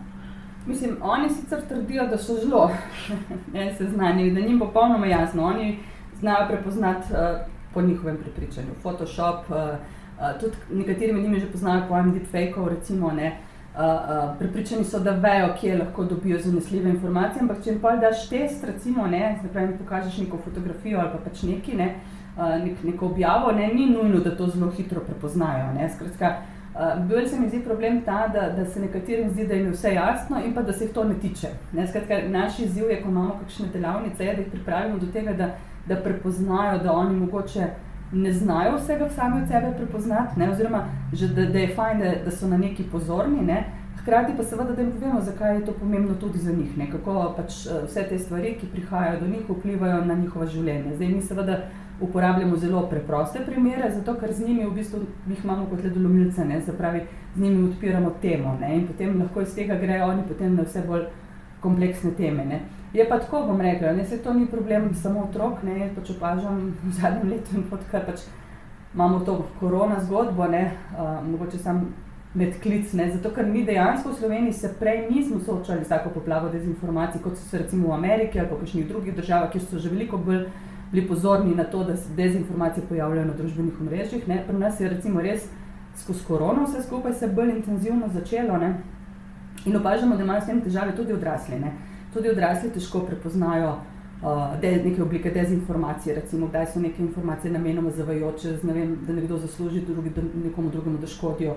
Mislim, 0.67 0.97
oni 1.03 1.31
sicer 1.31 1.63
trdijo, 1.69 2.07
da 2.11 2.19
so 2.19 2.35
zelo 2.35 2.71
seznanjeni, 3.79 4.35
da 4.35 4.41
jim 4.41 4.59
popolnoma 4.59 5.07
jasno. 5.07 5.45
Oni 5.45 5.79
znajo 6.19 6.49
prepoznati 6.49 7.13
uh, 7.13 7.41
po 7.75 7.83
njihovem 7.83 8.17
prepričanju 8.17 8.75
Photoshop, 8.83 9.51
uh, 9.51 9.57
uh, 9.57 10.41
tudi 10.41 10.57
nekateri 10.71 11.13
med 11.13 11.23
njimi 11.23 11.41
že 11.41 11.53
poznajo 11.53 11.85
pojem 11.89 12.13
deepfake, 12.13 12.71
recimo. 12.71 13.13
Ne, 13.13 13.29
uh, 13.29 13.56
uh, 13.77 14.39
pripričani 14.39 14.85
so, 14.85 15.01
da 15.01 15.11
vejo, 15.11 15.55
kje 15.61 15.79
lahko 15.79 16.05
dobijo 16.05 16.39
zanesljive 16.39 16.91
informacije. 16.91 17.41
Ampak, 17.41 17.65
če 17.65 17.71
jim 17.71 17.81
pa 17.81 17.97
daš 17.97 18.29
test, 18.29 18.65
recimo, 18.65 19.07
ne, 19.07 19.39
pravi, 19.53 19.77
pokažeš 19.79 20.19
neko 20.19 20.39
fotografijo 20.45 21.01
ali 21.01 21.11
pa 21.13 21.19
pač 21.19 21.43
neki, 21.43 21.77
ne, 21.77 21.95
uh, 22.37 22.65
nek, 22.65 22.85
neko 22.85 23.07
objavo, 23.07 23.53
ne, 23.53 23.69
ni 23.75 23.91
nujno, 23.91 24.21
da 24.25 24.37
to 24.37 24.47
zelo 24.47 24.71
hitro 24.71 25.01
prepoznajo. 25.01 25.73
Ne. 25.75 25.89
Skratka, 25.91 26.33
uh, 26.75 27.07
bolj 27.09 27.29
se 27.29 27.41
mi 27.41 27.49
zdi 27.49 27.63
problem 27.65 28.03
ta, 28.05 28.27
da, 28.29 28.49
da 28.57 28.65
se 28.65 28.81
nekaterim 28.81 29.31
zdi, 29.31 29.47
da 29.47 29.55
jim 29.55 29.67
je 29.67 29.77
vse 29.77 29.95
jasno 29.95 30.43
in 30.45 30.55
pa 30.55 30.63
da 30.63 30.73
se 30.73 30.85
jih 30.85 30.93
to 30.93 31.05
ne 31.05 31.15
tiče. 31.21 31.49
Ne. 31.73 31.87
Skratka, 31.87 32.21
naš 32.29 32.59
izziv 32.59 32.91
je, 32.91 33.03
ko 33.03 33.09
imamo 33.09 33.39
kakšne 33.43 33.69
delavnice, 33.73 34.25
je, 34.25 34.35
da 34.35 34.41
jih 34.43 34.53
pripravimo 34.53 34.99
do 34.99 35.13
tega, 35.13 35.33
da, 35.33 35.55
da 35.87 35.97
prepoznajo, 36.03 36.79
da 36.83 36.93
oni 36.93 37.17
mogoče 37.17 37.67
ne 38.13 38.33
znajo 38.33 38.77
vsega 38.77 39.09
sami 39.09 39.43
od 39.43 39.49
sebe 39.49 39.73
prepoznati, 39.77 40.39
ne, 40.41 40.51
oziroma 40.51 40.85
že, 41.13 41.29
da, 41.29 41.47
da 41.47 41.59
je 41.59 41.75
fajn, 41.75 41.99
da, 41.99 42.13
da 42.25 42.31
so 42.31 42.49
na 42.49 42.57
neki 42.57 42.85
pozorni. 42.93 43.43
Ne. 43.43 43.65
Hkrati 44.01 44.33
pa 44.37 44.43
seveda, 44.43 44.73
da 44.73 44.83
jim 44.83 44.93
povemo, 44.93 45.21
zakaj 45.21 45.57
je 45.57 45.65
to 45.65 45.73
pomembno 45.73 46.15
tudi 46.15 46.39
za 46.39 46.53
njih, 46.53 46.79
ne, 46.79 46.91
kako 46.91 47.35
pač 47.37 47.67
eh, 47.67 47.81
vse 47.87 48.05
te 48.09 48.19
stvari, 48.19 48.55
ki 48.61 48.67
prihajajo 48.67 49.21
do 49.21 49.27
njih, 49.27 49.49
vplivajo 49.49 50.05
na 50.05 50.15
njihovo 50.15 50.47
življenje. 50.47 50.95
Zdaj 50.95 51.09
mi 51.09 51.23
seveda 51.23 51.59
uporabljamo 52.01 52.57
zelo 52.57 52.83
preproste 52.91 53.41
primere, 53.47 53.91
zato 53.95 54.15
ker 54.21 54.33
z 54.33 54.47
njimi 54.47 54.67
v 54.67 54.75
bistvu 54.75 55.01
jih 55.29 55.45
imamo 55.45 55.67
kot 55.71 55.85
ledolomilce, 55.85 56.45
ne, 56.45 56.61
se 56.63 56.77
pravi, 56.77 57.01
z 57.35 57.41
njimi 57.41 57.69
odpiramo 57.71 58.11
temo 58.23 58.57
ne, 58.61 58.77
in 58.77 58.87
potem 58.87 59.19
lahko 59.21 59.43
iz 59.43 59.55
tega 59.55 59.75
grejo 59.75 60.07
oni 60.07 60.23
potem 60.29 60.55
na 60.55 60.63
vse 60.63 60.85
bolj 60.87 61.07
kompleksne 61.61 62.11
teme. 62.15 62.45
Ne. 62.45 62.61
Je 62.97 63.09
pa 63.09 63.19
tako, 63.19 63.43
bom 63.47 63.61
rekla, 63.61 63.93
ne 63.93 64.05
se 64.05 64.19
to 64.23 64.35
ni 64.35 64.47
problem 64.47 64.95
samo 64.95 65.27
otrok, 65.29 65.63
ne, 65.63 65.91
pač 65.97 66.11
opažam 66.15 66.61
v 66.81 66.93
zadnjem 66.97 67.29
letu 67.29 67.57
in 67.59 67.65
pot, 67.69 67.83
kar 67.91 68.07
pač 68.07 68.23
imamo 68.95 69.19
to 69.27 69.35
korona 69.61 69.99
zgodbo, 70.01 70.47
ne, 70.49 70.63
uh, 70.97 71.19
mogoče 71.27 71.59
sam 71.61 71.83
med 72.35 72.55
klic, 72.63 72.95
ne, 72.97 73.11
zato 73.13 73.35
ker 73.37 73.45
mi 73.51 73.67
dejansko 73.69 74.15
v 74.15 74.19
Sloveniji 74.21 74.53
se 74.57 74.71
prej 74.81 75.03
nismo 75.11 75.43
soočali 75.45 75.85
s 75.85 75.93
tako 75.93 76.15
poplavo 76.15 76.49
dezinformacij, 76.49 77.21
kot 77.21 77.37
so 77.37 77.45
se 77.51 77.59
recimo 77.59 77.91
v 77.91 77.99
Ameriki 77.99 78.41
ali 78.41 78.49
pa 78.49 78.57
kakšnih 78.63 78.89
drugih 78.89 79.17
državah, 79.17 79.51
kjer 79.53 79.65
so 79.65 79.79
že 79.79 79.93
veliko 79.93 80.17
bolj 80.17 80.47
bili 80.93 81.05
pozorni 81.09 81.55
na 81.55 81.65
to, 81.65 81.83
da 81.85 81.97
se 81.97 82.15
dezinformacije 82.17 82.87
pojavljajo 82.89 83.27
na 83.27 83.35
družbenih 83.35 83.81
omrežjih. 83.81 84.29
Ne. 84.29 84.39
Pri 84.47 84.57
nas 84.57 84.81
je 84.81 84.89
recimo 84.89 85.21
res 85.21 85.45
skozi 86.01 86.25
korono 86.25 86.65
vse 86.65 86.83
skupaj 86.87 87.13
se 87.15 87.29
bolj 87.29 87.59
intenzivno 87.59 88.09
začelo 88.09 88.57
ne. 88.57 88.79
in 89.67 89.77
opažamo, 89.77 90.17
da 90.17 90.23
imajo 90.23 90.41
s 90.41 90.47
tem 90.47 90.61
težave 90.61 90.97
tudi 90.97 91.13
odrasli. 91.13 91.61
Ne 91.61 91.73
tudi 92.15 92.31
odrasli 92.31 92.71
težko 92.71 93.01
prepoznajo 93.01 93.77
uh, 94.23 94.61
de, 94.61 94.77
neke 94.85 95.03
oblike 95.03 95.31
dezinformacije, 95.31 96.15
recimo, 96.15 96.47
kdaj 96.47 96.67
so 96.73 96.81
neke 96.81 97.03
informacije 97.03 97.53
namenoma 97.53 97.91
zavajoče, 97.91 98.59
ne 98.63 98.73
vem, 98.73 98.99
da 99.07 99.13
nekdo 99.13 99.39
zasluži 99.39 99.81
drugi, 99.81 100.11
da 100.11 100.23
nekomu 100.45 100.71
drugemu 100.71 100.99
da 100.99 101.07
škodijo. 101.07 101.57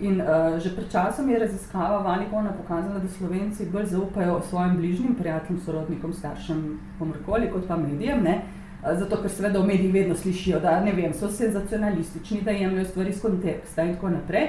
In 0.00 0.20
uh, 0.20 0.58
že 0.58 0.72
pred 0.76 0.88
časom 0.92 1.28
je 1.30 1.38
raziskava 1.38 1.98
Vanikona 2.02 2.52
pokazala, 2.62 2.98
da 2.98 3.08
Slovenci 3.08 3.66
bolj 3.72 3.86
zaupajo 3.86 4.40
svojim 4.48 4.76
bližnjim, 4.76 5.14
prijateljem, 5.14 5.60
sorodnikom, 5.64 6.12
staršem, 6.12 6.78
pomorkoli, 6.98 7.50
kot 7.52 7.68
pa 7.68 7.76
medijem. 7.76 8.22
Ne? 8.22 8.40
Zato, 8.80 9.18
ker 9.20 9.28
seveda 9.28 9.60
v 9.60 9.66
medijih 9.66 9.92
vedno 9.92 10.14
slišijo, 10.16 10.60
da 10.60 10.78
vem, 10.80 11.12
so 11.12 11.28
senzacionalistični, 11.28 12.40
da 12.42 12.50
jemljajo 12.50 12.86
stvari 12.88 13.10
iz 13.10 13.20
konteksta 13.20 13.82
in 13.82 13.94
tako 13.94 14.10
naprej. 14.10 14.48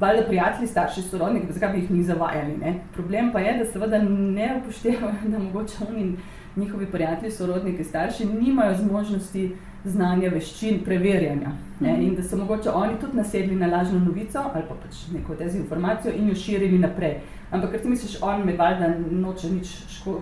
Valjda 0.00 0.22
prijatelji, 0.26 0.66
starši, 0.66 1.02
sorodniki, 1.02 1.52
zakaj 1.52 1.72
bi 1.72 1.78
jih 1.78 1.90
mi 1.90 2.02
zavajali? 2.02 2.56
Ne? 2.56 2.74
Problem 2.92 3.32
pa 3.32 3.40
je, 3.40 3.56
da 3.58 3.64
seveda 3.64 3.98
ne 4.08 4.54
upoštevajo, 4.60 5.12
da 5.32 5.38
mogoče 5.38 5.74
oni 5.88 6.16
njihovi 6.56 6.86
prijatelji, 6.86 7.30
sorodniki, 7.30 7.84
starši 7.84 8.26
nimajo 8.26 8.74
zmožnosti 8.74 9.52
znanja, 9.84 10.30
veščin, 10.30 10.80
preverjanja. 10.84 11.52
Ne? 11.80 11.98
In 12.04 12.14
da 12.14 12.22
so 12.22 12.36
mogoče 12.36 12.70
oni 12.70 12.96
tudi 13.00 13.16
nasedli 13.16 13.56
na 13.56 13.66
lažno 13.66 13.98
novico 13.98 14.38
ali 14.54 14.64
pa 14.68 14.74
pač 14.74 15.02
neko 15.12 15.34
dezinformacijo 15.34 16.14
in 16.16 16.28
jo 16.28 16.34
širili 16.34 16.78
naprej. 16.78 17.18
Ampak, 17.50 17.70
ker 17.70 17.82
ti 17.82 17.88
misliš, 17.88 18.16
on 18.22 18.46
me 18.46 18.56
valjda 18.56 18.88
noče 19.10 19.50
nič 19.50 19.74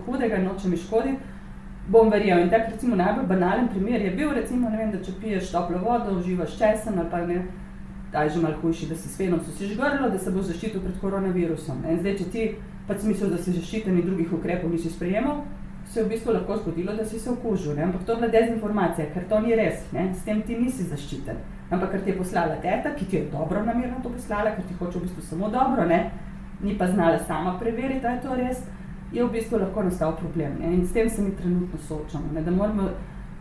hudega, 0.07 0.43
noče 0.43 0.69
mi 0.69 0.77
škoditi, 0.77 1.19
bom 1.89 2.11
verjel. 2.11 2.43
In 2.43 2.51
tak 2.51 2.69
recimo 2.73 2.97
najbolj 2.97 3.27
banalen 3.27 3.69
primer 3.69 4.03
je 4.03 4.11
bil, 4.11 4.35
recimo, 4.35 4.71
vem, 4.75 4.91
da 4.91 5.03
če 5.05 5.17
piješ 5.21 5.53
toplo 5.55 5.79
vodo, 5.87 6.19
uživaš 6.19 6.59
česen 6.59 6.99
ali 6.99 7.11
pa 7.11 7.23
ne. 7.27 7.43
Da 8.13 8.23
je 8.25 8.31
že 8.31 8.41
malo 8.41 8.57
hujši, 8.63 8.89
da 8.89 8.97
si 8.97 9.09
s 9.09 9.17
fenom 9.17 9.41
grlo, 9.77 10.11
da 10.11 10.19
se 10.19 10.31
bo 10.31 10.43
zaščitil 10.43 10.81
pred 10.81 11.01
koronavirusom. 11.01 11.85
In 11.91 12.01
zdaj, 12.01 12.17
če 12.19 12.25
ti 12.33 12.45
pač 12.89 13.05
misliš, 13.05 13.31
da 13.31 13.39
si 13.39 13.53
zaščiten 13.53 13.99
in 13.99 14.07
drugih 14.07 14.33
ukrepov 14.33 14.71
nisi 14.71 14.91
sprejemal, 14.91 15.43
se 15.89 16.01
je 16.01 16.05
v 16.05 16.09
bistvu 16.09 16.33
lahko 16.33 16.57
zgodilo, 16.57 16.95
da 16.97 17.05
si 17.05 17.19
se 17.19 17.31
okužil. 17.31 17.75
Ne? 17.77 17.83
Ampak 17.83 18.05
to 18.05 18.13
je 18.13 18.17
bila 18.17 18.29
dezinformacija, 18.33 19.07
ker 19.15 19.29
to 19.29 19.41
ni 19.41 19.55
res, 19.57 19.85
ne? 19.93 20.09
s 20.15 20.25
tem 20.25 20.43
ti 20.43 20.57
nisi 20.57 20.89
zaščiten. 20.89 21.37
Ampak 21.71 21.93
ker 21.93 22.03
ti 22.05 22.11
je 22.11 22.17
poslala 22.17 22.57
teta, 22.65 22.95
ki 22.97 23.05
ti 23.05 23.17
je 23.17 23.29
dobro 23.33 23.63
namerno 23.65 24.01
to 24.03 24.13
poslala, 24.13 24.55
ker 24.57 24.65
ti 24.69 24.77
hoče 24.81 24.99
v 24.99 25.05
bistvu 25.07 25.25
samo 25.29 25.53
dobro, 25.53 25.85
ne? 25.89 26.11
ni 26.61 26.75
pa 26.79 26.89
znala 26.91 27.19
sama 27.19 27.55
preveriti, 27.59 28.01
da 28.03 28.17
je 28.17 28.23
to 28.25 28.35
res, 28.37 28.65
je 29.13 29.25
v 29.25 29.31
bistvu 29.33 29.61
lahko 29.61 29.85
nastal 29.85 30.17
problem. 30.17 30.59
Ne? 30.61 30.75
In 30.75 30.85
s 30.87 30.93
tem 30.93 31.09
se 31.09 31.23
mi 31.23 31.37
trenutno 31.37 31.79
soočamo. 31.89 32.33
Ne? 32.35 32.43
Da 32.43 32.51
moramo 32.51 32.91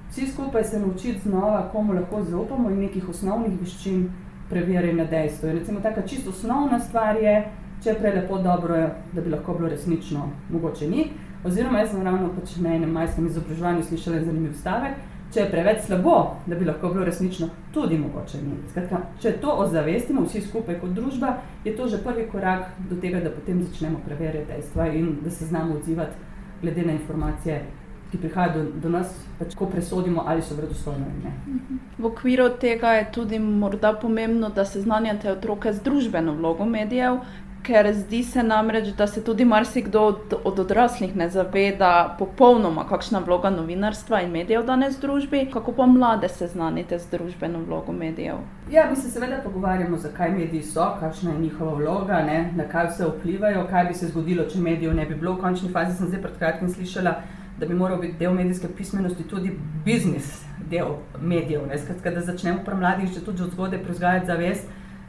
vsi 0.10 0.28
skupaj 0.28 0.64
se 0.64 0.80
naučiti 0.80 1.20
znova, 1.20 1.70
komu 1.72 1.94
lahko 1.94 2.24
zaupamo 2.24 2.70
in 2.70 2.80
nekih 2.80 3.10
osnovnih 3.10 3.60
veščin 3.60 4.08
preverjanja 4.50 5.06
dejstva. 5.06 5.52
Recimo, 5.52 5.80
taka 5.80 6.02
čisto 6.08 6.30
osnovna 6.30 6.80
stvar 6.80 7.16
je, 7.16 7.36
če 7.84 7.90
je 7.90 8.00
prelepo 8.00 8.38
dobro, 8.42 8.78
da 9.14 9.22
bi 9.22 9.30
lahko 9.30 9.54
bilo 9.54 9.70
resnično, 9.70 10.30
mogoče 10.50 10.88
ni. 10.88 11.10
Oziroma, 11.46 11.80
jaz 11.80 11.92
sem 11.92 12.04
ravno 12.04 12.32
pač 12.36 12.56
na 12.62 12.74
enem 12.76 12.92
majskem 12.92 13.28
izobraževanju 13.28 13.84
slišala 13.84 14.24
zanimiv 14.24 14.56
stavek, 14.58 14.98
če 15.34 15.42
je 15.42 15.50
preveč 15.52 15.84
slabo, 15.86 16.16
da 16.48 16.56
bi 16.56 16.66
lahko 16.66 16.90
bilo 16.94 17.06
resnično, 17.06 17.50
tudi 17.74 17.98
mogoče 18.00 18.42
ni. 18.42 18.58
Skratka, 18.72 19.02
če 19.22 19.36
to 19.44 19.54
ozavestimo 19.64 20.24
vsi 20.26 20.42
skupaj 20.48 20.80
kot 20.82 20.96
družba, 20.98 21.36
je 21.66 21.76
to 21.78 21.88
že 21.92 22.00
prvi 22.04 22.28
korak 22.32 22.72
do 22.90 22.98
tega, 23.02 23.22
da 23.24 23.34
potem 23.34 23.62
začnemo 23.64 24.00
preverjati 24.06 24.48
dejstva 24.54 24.88
in 24.96 25.18
da 25.24 25.30
se 25.30 25.46
znamo 25.46 25.76
odzivati 25.76 26.16
glede 26.62 26.86
na 26.86 26.96
informacije, 26.98 27.62
ki 28.12 28.18
prihajajo 28.18 28.64
do, 28.64 28.72
do 28.84 28.90
nas, 28.90 29.12
pač 29.40 29.56
ko 29.56 29.66
presodimo, 29.66 30.24
ali 30.28 30.42
so 30.42 30.56
vredostojne 30.56 31.06
ali 31.06 31.24
ne. 31.24 31.80
V 31.98 32.06
okviru 32.06 32.50
tega 32.60 32.94
je 33.00 33.10
tudi 33.12 33.40
morda 33.40 33.94
pomembno, 33.94 34.50
da 34.50 34.66
seznanjate 34.66 35.32
otroke 35.32 35.74
z 35.74 35.84
družbeno 35.84 36.34
vlogo 36.38 36.66
medijev, 36.66 37.20
ker 37.68 37.90
zdi 37.94 38.24
se 38.24 38.44
namreč, 38.44 38.88
da 38.96 39.08
se 39.08 39.24
tudi 39.24 39.46
marsikdo 39.46 40.02
od, 40.02 40.34
od 40.44 40.60
odraslih 40.60 41.16
ne 41.16 41.30
zaveda 41.30 42.16
popolnoma, 42.20 42.86
kakšna 42.88 43.20
vloga 43.26 43.50
novinarstva 43.50 44.22
in 44.24 44.32
medijev 44.32 44.64
danes 44.66 44.98
v 44.98 45.02
družbi. 45.02 45.42
Kako 45.54 45.74
pa 45.76 45.86
mlade 45.86 46.30
seznanite 46.30 47.00
z 47.00 47.10
družbeno 47.12 47.64
vlogo 47.68 47.92
medijev? 47.92 48.40
Ja, 48.72 48.88
mi 48.90 48.96
se 48.96 49.12
seveda 49.12 49.42
pogovarjamo, 49.44 49.98
zakaj 49.98 50.32
mediji 50.32 50.64
so, 50.64 50.86
kakšna 51.00 51.34
je 51.34 51.40
njihova 51.40 51.74
vloga, 51.74 52.22
ne, 52.24 52.52
na 52.56 52.64
kaj 52.72 52.88
vse 52.94 53.10
vplivajo, 53.12 53.68
kaj 53.70 53.86
bi 53.90 53.94
se 53.94 54.08
zgodilo, 54.14 54.48
če 54.48 54.64
medijev 54.64 54.96
ne 54.96 55.06
bi 55.06 55.16
bilo. 55.16 55.36
V 55.36 55.44
končni 55.44 55.70
fazi 55.70 55.98
sem 55.98 56.08
zdaj 56.08 56.22
pred 56.22 56.38
kratkim 56.40 56.70
slišala, 56.72 57.18
da 57.60 57.66
bi 57.66 57.74
moral 57.74 58.02
biti 58.02 58.18
del 58.20 58.34
medijske 58.34 58.68
pismenosti 58.78 59.24
tudi 59.24 59.54
biznis, 59.86 60.44
del 60.70 60.98
medijev. 61.22 61.70
Skratka, 61.84 62.12
da 62.12 62.22
začnemo 62.22 62.66
pri 62.66 62.76
mladih 62.76 63.14
že 63.14 63.26
tudi 63.26 63.44
od 63.44 63.52
zgodaj 63.52 63.84
prevzgajati 63.84 64.28
zavest 64.28 64.68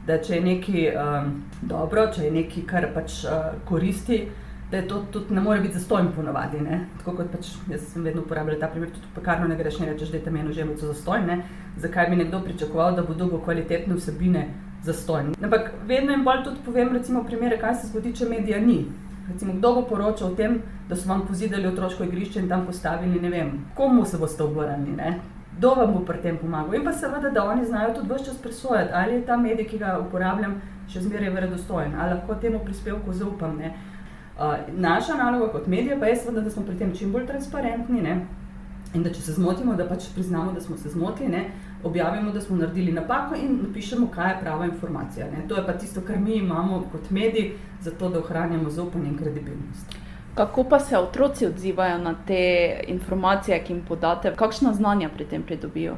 da 0.09 0.17
če 0.23 0.37
je 0.37 0.43
nekaj 0.45 0.85
um, 0.97 1.33
dobro, 1.69 2.07
če 2.13 2.27
je 2.27 2.35
nekaj, 2.39 2.63
kar 2.69 2.87
pač 2.95 3.23
uh, 3.27 3.51
koristi, 3.69 4.23
da 4.69 4.79
je 4.79 4.85
to 4.89 5.01
tudi 5.13 5.33
ne 5.33 5.41
more 5.41 5.61
biti 5.61 5.77
zastojno 5.77 6.13
ponovadi. 6.15 6.61
Ne? 6.61 6.83
Tako 6.99 7.15
kot 7.19 7.31
pač 7.33 7.51
jaz 7.71 7.87
sem 7.91 8.05
vedno 8.05 8.23
uporabljal 8.25 8.59
ta 8.61 8.69
primer, 8.69 8.91
tudi 8.93 9.09
pekarno 9.15 9.49
ne 9.49 9.57
greš, 9.57 9.79
ne 9.81 9.91
rečeš, 9.91 10.13
da 10.13 10.19
je 10.19 10.25
tam 10.25 10.37
eno 10.41 10.53
žemljico 10.53 10.91
zastojno. 10.91 11.39
Zakaj 11.81 12.09
bi 12.11 12.21
nekdo 12.23 12.41
pričakoval, 12.45 12.97
da 12.97 13.05
bo 13.05 13.17
dobil 13.17 13.41
kvalitetne 13.45 13.97
vsebine 13.97 14.47
zastojno? 14.85 15.37
Ampak 15.41 15.71
vedno 15.89 16.13
jim 16.13 16.25
bolj 16.25 16.43
tudi 16.47 16.65
povem, 16.65 16.93
recimo, 16.97 17.25
primere, 17.25 17.57
kaj 17.61 17.79
se 17.81 17.91
zgodi, 17.91 18.13
če 18.21 18.29
medija 18.29 18.61
ni. 18.61 18.83
Recimo, 19.31 19.53
kdo 19.53 19.73
bo 19.73 19.81
poročal 19.89 20.31
o 20.31 20.35
tem, 20.35 20.61
da 20.89 20.95
so 20.95 21.09
vam 21.09 21.27
pozidali 21.27 21.67
otroško 21.67 22.03
igrišče 22.03 22.39
in 22.39 22.49
tam 22.49 22.65
postavili, 22.65 23.21
ne 23.21 23.29
vem, 23.29 23.51
komu 23.75 24.05
se 24.05 24.17
boste 24.17 24.43
obrnili 24.43 25.13
kdo 25.59 25.75
vam 25.75 25.93
bo 25.93 25.99
pri 25.99 26.21
tem 26.23 26.37
pomagal. 26.37 26.75
In 26.75 26.83
pa 26.83 26.93
seveda, 26.93 27.29
da 27.29 27.43
oni 27.43 27.65
znajo 27.65 27.93
tudi 27.93 28.13
vse 28.13 28.25
čas 28.25 28.37
presojati, 28.37 28.91
ali 28.93 29.13
je 29.13 29.25
ta 29.25 29.37
medij, 29.37 29.67
ki 29.67 29.77
ga 29.77 29.97
uporabljam, 29.99 30.61
še 30.87 31.01
zmeraj 31.03 31.33
verodostojen, 31.35 31.95
ali 31.99 32.15
lahko 32.15 32.35
temu 32.39 32.61
prispevku 32.65 33.13
zaupam. 33.13 33.57
Ne. 33.59 33.73
Uh, 34.39 34.55
naša 34.71 35.17
naloga 35.19 35.51
kot 35.51 35.67
medija 35.67 35.99
pa 35.99 36.07
je 36.07 36.15
seveda, 36.15 36.41
da 36.41 36.49
smo 36.49 36.63
pri 36.63 36.77
tem 36.79 36.93
čim 36.95 37.11
bolj 37.11 37.27
transparentni. 37.27 38.01
Ne. 38.01 38.21
In 38.95 39.03
da 39.03 39.11
če 39.11 39.21
se 39.21 39.35
zmotimo, 39.35 39.75
da 39.75 39.85
pač 39.85 40.07
priznamo, 40.15 40.53
da 40.55 40.61
smo 40.61 40.77
se 40.77 40.89
zmotili, 40.89 41.27
ne, 41.29 41.43
objavimo, 41.83 42.31
da 42.31 42.41
smo 42.41 42.57
naredili 42.57 42.91
napako 42.91 43.35
in 43.35 43.59
napišemo, 43.67 44.07
kaj 44.07 44.31
je 44.31 44.39
prava 44.41 44.65
informacija. 44.65 45.27
Ne. 45.31 45.47
To 45.47 45.55
je 45.55 45.65
pa 45.65 45.73
tisto, 45.73 46.01
kar 46.01 46.19
mi 46.19 46.35
imamo 46.35 46.83
kot 46.91 47.09
mediji, 47.09 47.51
zato 47.81 48.09
da 48.09 48.19
ohranjamo 48.19 48.69
zaupanje 48.69 49.07
in 49.07 49.17
kredibilnost. 49.17 49.95
Kako 50.35 50.63
pa 50.63 50.79
se 50.79 50.97
otroci 50.97 51.45
odzivajo 51.45 51.97
na 51.97 52.15
te 52.27 52.79
informacije, 52.87 53.63
ki 53.63 53.73
jim 53.73 53.81
podate, 53.87 54.35
kakšno 54.35 54.73
znanje 54.73 55.09
pri 55.09 55.25
tem 55.25 55.43
pridobijo? 55.43 55.95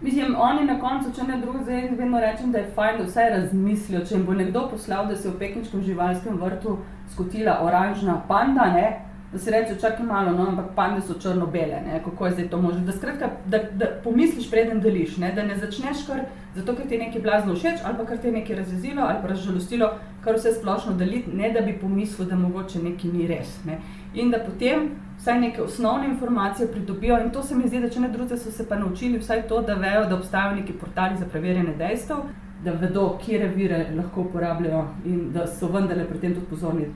Mislim, 0.00 0.36
oni 0.38 0.64
na 0.64 0.78
koncu, 0.80 1.10
če 1.14 1.24
ne 1.26 1.40
drugega, 1.40 1.64
zdaj 1.64 1.88
vedno 1.98 2.20
rečem, 2.20 2.52
da 2.52 2.58
je 2.58 2.70
fajn, 2.74 2.98
da 2.98 3.04
vsaj 3.04 3.30
razmislijo. 3.30 4.04
Če 4.06 4.14
jim 4.14 4.26
bo 4.26 4.34
nekdo 4.34 4.68
poslal, 4.70 5.08
da 5.08 5.16
se 5.16 5.28
je 5.28 5.32
v 5.32 5.38
pekinškem 5.38 5.82
živalskem 5.82 6.38
vrtu 6.38 6.76
skotila 7.10 7.58
oranžna 7.62 8.20
panda, 8.28 8.68
ne, 8.74 8.86
da 9.32 9.38
se 9.38 9.50
reče, 9.50 9.80
čakaj 9.80 10.06
malo, 10.06 10.32
no, 10.32 10.46
ampak 10.48 10.66
pande 10.74 11.00
so 11.00 11.14
črno-bele, 11.20 12.00
kako 12.04 12.26
je 12.26 12.32
zdaj 12.32 12.48
to 12.48 12.60
možno. 12.60 12.80
Da, 12.80 12.92
skratka, 12.92 13.30
da, 13.46 13.58
da 13.72 13.86
pomisliš, 14.04 14.50
preden 14.50 14.80
deliš, 14.80 15.16
ne? 15.16 15.32
da 15.32 15.42
ne 15.42 15.56
začneš 15.56 16.06
kar 16.06 16.20
zato, 16.54 16.74
ker 16.76 16.88
ti 16.88 16.94
je 16.94 17.00
nekaj 17.02 17.22
blazno 17.22 17.54
všeč, 17.54 17.82
ali 17.84 17.96
pa 17.98 18.06
ker 18.06 18.18
te 18.18 18.28
je 18.28 18.32
nekaj 18.32 18.56
razjezilo 18.56 19.02
ali 19.02 19.18
pa 19.22 19.28
razžalostilo, 19.28 19.90
kar 20.24 20.36
vse 20.36 20.52
splošno 20.52 20.94
deliti, 20.96 21.36
ne 21.36 21.50
da 21.52 21.60
bi 21.60 21.76
pomislil, 21.78 22.28
da 22.28 22.36
mogoče 22.36 22.80
nekaj 22.82 23.10
ni 23.10 23.26
res. 23.26 23.52
Ne? 23.64 23.78
In 24.14 24.30
da 24.30 24.40
potem 24.44 24.88
vsaj 25.18 25.40
neke 25.40 25.62
osnovne 25.62 26.08
informacije 26.08 26.72
pridobijo. 26.72 27.18
In 27.24 27.30
to 27.30 27.42
se 27.42 27.56
mi 27.56 27.68
zdi, 27.68 27.80
da 27.80 27.90
če 27.90 28.00
ne 28.00 28.08
druge 28.08 28.36
so 28.36 28.50
se 28.50 28.68
pa 28.68 28.78
naučili 28.78 29.18
vsaj 29.18 29.42
to, 29.48 29.60
da 29.62 29.74
vejo, 29.74 30.06
da 30.08 30.16
obstajajo 30.16 30.56
neki 30.56 30.72
portali 30.72 31.18
za 31.18 31.26
preverjanje 31.28 31.74
dejstev, 31.76 32.24
da 32.64 32.72
vedo, 32.72 33.18
kje 33.24 33.52
vire 33.54 33.84
lahko 33.96 34.20
uporabljajo 34.20 34.86
in 35.04 35.28
da 35.32 35.46
so 35.46 35.68
vendarle 35.68 36.08
pri 36.08 36.18
tem 36.18 36.34
tudi 36.34 36.46
pozorni 36.50 36.88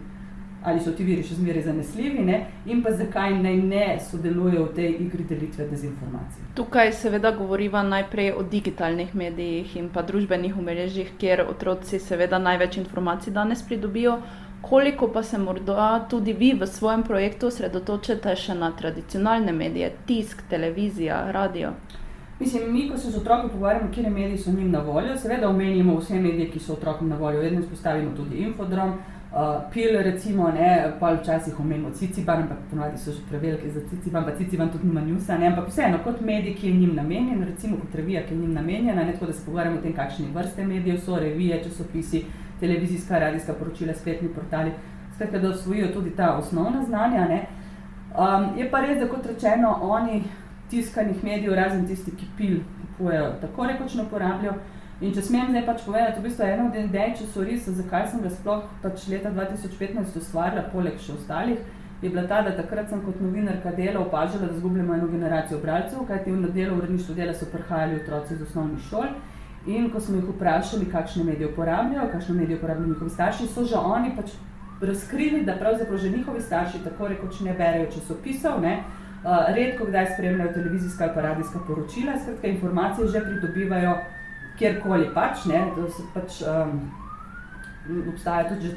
ali 0.65 0.81
so 0.81 0.93
ti 0.93 1.05
viri 1.05 1.23
še 1.23 1.35
zmeraj 1.35 1.63
zanesljivi, 1.63 2.25
ne? 2.25 2.39
in 2.67 2.83
pa 2.83 2.93
zakaj 2.95 3.35
naj 3.43 3.57
ne 3.57 3.87
sodelujejo 4.11 4.65
v 4.65 4.75
tej 4.77 4.91
igri 5.07 5.25
delitve 5.29 5.67
dezinformacij. 5.71 6.45
Tukaj 6.55 6.93
seveda 6.93 7.33
govoriva 7.39 7.83
najprej 7.83 8.33
o 8.39 8.43
digitalnih 8.43 9.15
medijih 9.15 9.77
in 9.77 9.89
pa 9.95 10.03
družbenih 10.03 10.57
omrežjih, 10.59 11.13
kjer 11.19 11.45
otroci 11.49 11.99
seveda 11.99 12.39
največ 12.39 12.79
informacij 12.85 13.33
danes 13.33 13.63
pridobijo. 13.67 14.21
Koliko 14.63 15.09
pa 15.11 15.23
se 15.23 15.39
morda 15.39 16.07
tudi 16.11 16.33
vi 16.33 16.53
v 16.55 16.67
svojem 16.67 17.03
projektu 17.03 17.49
osredotočate 17.51 18.37
še 18.39 18.55
na 18.55 18.71
tradicionalne 18.71 19.53
medije, 19.53 19.91
tisk, 20.07 20.45
televizija, 20.51 21.25
radio? 21.35 21.73
Mislim, 22.39 22.73
mi, 22.73 22.89
ko 22.91 22.99
se 22.99 23.11
z 23.11 23.19
otroki 23.19 23.49
pogovarjamo, 23.49 23.91
kje 23.95 24.11
mediji 24.11 24.39
so 24.39 24.53
njim 24.53 24.71
na 24.71 24.81
voljo, 24.81 25.17
seveda 25.19 25.49
omenimo 25.49 25.99
vse 25.99 26.21
medije, 26.21 26.49
ki 26.51 26.61
so 26.61 26.73
otrokom 26.73 27.09
na 27.09 27.17
voljo. 27.17 27.41
Vedno 27.41 27.61
izpostavimo 27.61 28.15
tudi 28.17 28.37
infodrom, 28.47 28.95
uh, 29.35 29.73
pil, 29.73 30.03
recimo, 30.03 30.49
ne, 30.49 30.93
pa 31.01 31.15
včasih 31.15 31.61
omenimo 31.61 31.91
Ciciban, 31.91 32.43
ampak 32.43 32.59
ponovadi 32.71 32.99
so 32.99 33.13
že 33.13 33.23
preveliki 33.29 33.71
za 33.71 33.81
Ciciban, 33.91 34.25
pa 34.25 34.37
Ciciban 34.37 34.71
tudi 34.71 34.87
nima 34.87 35.01
njusa, 35.01 35.39
ne, 35.39 35.47
ampak 35.47 35.69
vseeno, 35.69 35.99
kot 36.05 36.21
medij, 36.21 36.55
ki 36.55 36.67
je 36.69 36.75
njim 36.75 36.95
namenjen, 36.95 37.45
recimo 37.45 37.77
kot 37.77 37.95
revija, 37.95 38.23
ki 38.27 38.35
je 38.35 38.41
njim 38.41 38.53
namenjena, 38.53 39.05
ne 39.05 39.13
tako 39.13 39.27
da 39.27 39.33
se 39.33 39.45
pogovarjamo 39.45 39.79
o 39.79 39.83
tem, 39.83 39.93
kakšne 39.93 40.27
vrste 40.35 40.65
medijev 40.65 41.01
so, 41.01 41.19
revije, 41.19 41.63
časopisi, 41.65 42.25
televizijska, 42.61 43.19
radijska 43.19 43.53
poročila, 43.53 43.95
spletni 43.95 44.29
portali, 44.29 44.71
skratka, 45.15 45.39
da 45.39 45.49
osvojijo 45.49 45.93
tudi 45.93 46.11
ta 46.11 46.37
osnovna 46.37 46.85
znanja. 46.85 47.29
Ne. 47.29 47.47
Um, 48.19 48.59
je 48.59 48.71
pa 48.71 48.81
res, 48.81 48.99
da 48.99 49.09
kot 49.09 49.27
rečeno, 49.27 49.79
oni 49.83 50.23
tiskanih 50.71 51.25
medijev, 51.25 51.55
razen 51.55 51.87
tisti, 51.87 52.11
ki 52.17 52.27
pil 52.37 52.61
kupujejo, 52.81 53.33
tako 53.41 53.67
rekoč 53.67 53.95
ne 53.95 54.03
uporabljajo. 54.03 54.55
In 55.03 55.11
če 55.11 55.23
smem 55.27 55.49
zdaj 55.51 55.65
pač 55.67 55.81
povedati, 55.83 56.21
v 56.21 56.29
bistvu 56.29 56.45
je 56.47 56.55
eno 56.55 56.65
od 56.69 56.77
idej, 56.79 57.15
če 57.19 57.25
so 57.33 57.43
res, 57.43 57.65
zakaj 57.67 58.05
sem 58.13 58.21
ga 58.23 58.31
sploh 58.31 58.67
pač 58.85 59.09
leta 59.11 59.33
2015 59.35 60.19
ustvarila, 60.21 60.63
poleg 60.71 61.01
še 61.03 61.17
ostalih, 61.17 61.59
je 62.03 62.11
bila 62.11 62.23
ta, 62.31 62.39
da 62.47 62.53
takrat 62.55 62.91
sem 62.91 63.03
kot 63.03 63.19
novinarka 63.23 63.73
dela 63.75 64.05
opažala, 64.05 64.47
da 64.47 64.61
zgubljamo 64.61 64.95
eno 64.95 65.09
generacijo 65.11 65.59
bralcev, 65.63 66.05
kajti 66.07 66.37
v 66.37 66.53
delu 66.55 66.79
uredništvo 66.79 67.19
dela 67.19 67.35
so 67.35 67.51
prihajali 67.51 67.99
otroci 67.99 68.35
iz 68.37 68.47
osnovnih 68.47 68.87
šol. 68.91 69.11
In 69.67 69.91
ko 69.91 70.01
smo 70.03 70.21
jih 70.21 70.31
vprašali, 70.37 70.89
kakšne 70.91 71.27
medije 71.27 71.51
uporabljajo, 71.51 72.09
kakšne 72.15 72.39
medije 72.39 72.59
uporabljajo 72.63 72.95
njihovi 72.95 73.11
starši, 73.11 73.51
so 73.51 73.67
že 73.67 73.83
oni 73.83 74.15
pač 74.17 74.33
razkrili, 74.83 75.45
da 75.47 75.59
pravzaprav 75.59 75.99
že 75.99 76.11
njihovi 76.11 76.41
starši 76.41 76.83
tako 76.87 77.11
rekoč 77.11 77.41
ne 77.41 77.55
berejo 77.59 77.91
časopisov, 77.95 78.63
ne, 78.63 78.79
uh, 78.79 79.51
redko 79.55 79.87
kdaj 79.87 80.15
spremljajo 80.15 80.53
televizijska 80.53 81.11
ali 81.11 81.23
radijska 81.23 81.61
poročila, 81.67 82.19
skratka 82.19 82.49
informacije 82.49 83.07
že 83.09 83.21
pridobivajo 83.21 83.95
kjerkoli 84.63 85.11
pač, 85.15 85.47
ne, 85.51 85.65
da 85.77 85.89
se 85.91 86.05
pač 86.15 86.43
um, 86.47 86.77
obstaja 88.13 88.49
tudi 88.53 88.71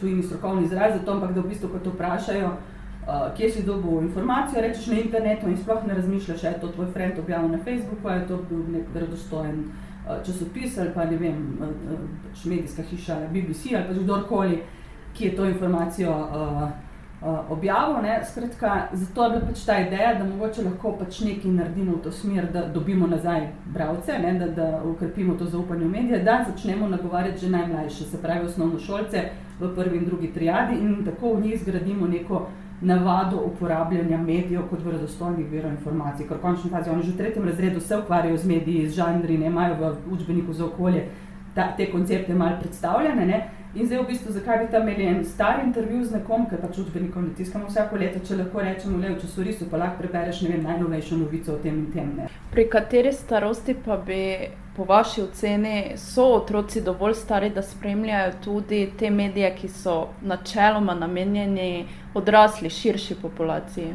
tujini 0.00 0.22
strokovni 0.22 0.66
izraz 0.66 0.96
za 0.96 1.04
to, 1.04 1.14
ampak 1.14 1.34
da 1.34 1.44
v 1.44 1.52
bistvu, 1.52 1.70
ko 1.72 1.82
te 1.82 1.92
vprašajo, 1.94 2.48
uh, 2.50 3.28
kje 3.36 3.50
si 3.54 3.66
dobil 3.66 4.08
informacijo, 4.08 4.64
rečeš 4.64 4.88
na 4.90 4.98
internetu 5.04 5.50
in 5.50 5.60
sploh 5.60 5.86
ne 5.86 5.94
razmišljaš, 5.94 6.42
je 6.42 6.56
to 6.60 6.72
tvoj 6.74 6.90
friend 6.96 7.20
objavil 7.22 7.54
na 7.54 7.62
Facebooku, 7.62 8.08
je 8.08 8.26
to 8.26 8.40
bil 8.50 8.64
nek 8.74 8.90
verodostojen 8.94 9.62
uh, 9.68 10.18
časopis 10.26 10.78
ali 10.78 10.92
pa 10.94 11.06
ne 11.06 11.20
vem, 11.22 11.46
uh, 11.60 12.02
pač 12.26 12.44
medijska 12.44 12.82
hiša 12.90 13.22
BBC 13.30 13.72
ali 13.74 13.86
pač 13.92 14.02
kdorkoli, 14.02 14.60
ki 15.14 15.30
je 15.30 15.36
to 15.36 15.46
informacijo 15.46 16.10
uh, 16.10 16.62
uh, 16.66 16.87
objavil. 17.22 18.02
Ne. 18.02 18.20
Skratka, 18.24 18.88
zato 18.92 19.24
je 19.24 19.30
bila 19.30 19.42
pač 19.46 19.64
ta 19.64 19.78
ideja, 19.80 20.14
da 20.14 20.24
mogoče 20.24 20.62
lahko 20.62 20.92
pač 20.98 21.20
nekaj 21.20 21.50
naredimo 21.50 21.96
v 21.96 22.02
to 22.02 22.12
smer, 22.12 22.46
da 22.52 22.66
dobimo 22.74 23.06
nazaj 23.06 23.48
bralce, 23.74 24.18
ne, 24.18 24.34
da, 24.38 24.48
da 24.48 24.68
ukrepimo 24.84 25.34
to 25.34 25.44
zaupanje 25.44 25.84
v 25.84 25.90
medije, 25.90 26.22
da 26.22 26.44
začnemo 26.48 26.88
nagovarjati 26.88 27.40
že 27.40 27.50
najmlajše, 27.50 28.04
se 28.04 28.22
pravi 28.22 28.46
osnovno 28.46 28.78
šolce 28.78 29.28
v 29.60 29.74
prvi 29.74 29.98
in 29.98 30.04
drugi 30.04 30.32
triadi 30.32 30.78
in 30.78 31.04
tako 31.04 31.34
v 31.34 31.40
njih 31.40 31.60
zgradimo 31.62 32.06
neko 32.06 32.46
navado 32.80 33.40
uporabljanja 33.44 34.18
medijev 34.18 34.68
kot 34.70 34.84
verodostojnih 34.84 35.50
virov 35.50 35.72
informacij. 35.72 36.28
Ker 36.28 36.36
v 36.36 36.40
končni 36.40 36.70
fazi 36.70 36.90
oni 36.90 37.02
že 37.02 37.12
v 37.12 37.16
tretjem 37.16 37.44
razredu 37.44 37.80
se 37.80 37.96
ukvarjajo 37.98 38.36
z 38.36 38.46
mediji, 38.46 38.88
z 38.88 38.94
žanri, 38.94 39.38
ne 39.38 39.46
imajo 39.46 39.74
v 39.74 40.12
učbeniku 40.12 40.52
za 40.52 40.66
okolje 40.66 41.08
ta, 41.54 41.72
te 41.76 41.90
koncepte 41.90 42.34
malo 42.34 42.56
predstavljene. 42.60 43.26
Ne. 43.26 43.48
In 43.74 43.86
zdaj, 43.86 43.98
v 43.98 44.06
bistvu, 44.06 44.32
zakaj 44.32 44.58
bi 44.58 44.70
tam 44.72 44.88
imeli 44.88 45.04
en 45.06 45.24
star 45.24 45.60
intervju 45.64 46.04
z 46.04 46.14
nekom, 46.16 46.46
ki 46.48 46.56
pač 46.56 46.78
učbenikov 46.80 47.22
ne 47.22 47.34
tiskamo 47.36 47.66
vsako 47.68 47.98
leto, 48.00 48.22
če 48.24 48.38
lahko 48.38 48.62
rečemo, 48.64 48.96
da 49.02 49.10
v 49.12 49.18
časorisu 49.20 49.68
pa 49.68 49.76
lahko 49.82 50.00
prebereš 50.00 50.40
vem, 50.46 50.62
najnovejšo 50.64 51.18
novico 51.20 51.52
o 51.52 51.58
tem 51.60 51.76
in 51.82 51.90
tem. 51.92 52.14
Ne. 52.16 52.30
Pri 52.50 52.64
kateri 52.72 53.12
starosti 53.12 53.74
pa 53.84 53.98
bi, 54.00 54.48
po 54.76 54.86
vaši 54.88 55.22
oceni, 55.22 55.76
so 56.00 56.24
otroci 56.38 56.80
dovolj 56.80 57.18
stari, 57.20 57.50
da 57.52 57.62
spremljajo 57.62 58.32
tudi 58.44 58.86
te 58.98 59.10
medije, 59.10 59.50
ki 59.60 59.68
so 59.68 59.96
načeloma 60.22 60.94
namenjeni 60.94 61.84
odrasli, 62.14 62.70
širši 62.70 63.18
populaciji? 63.20 63.90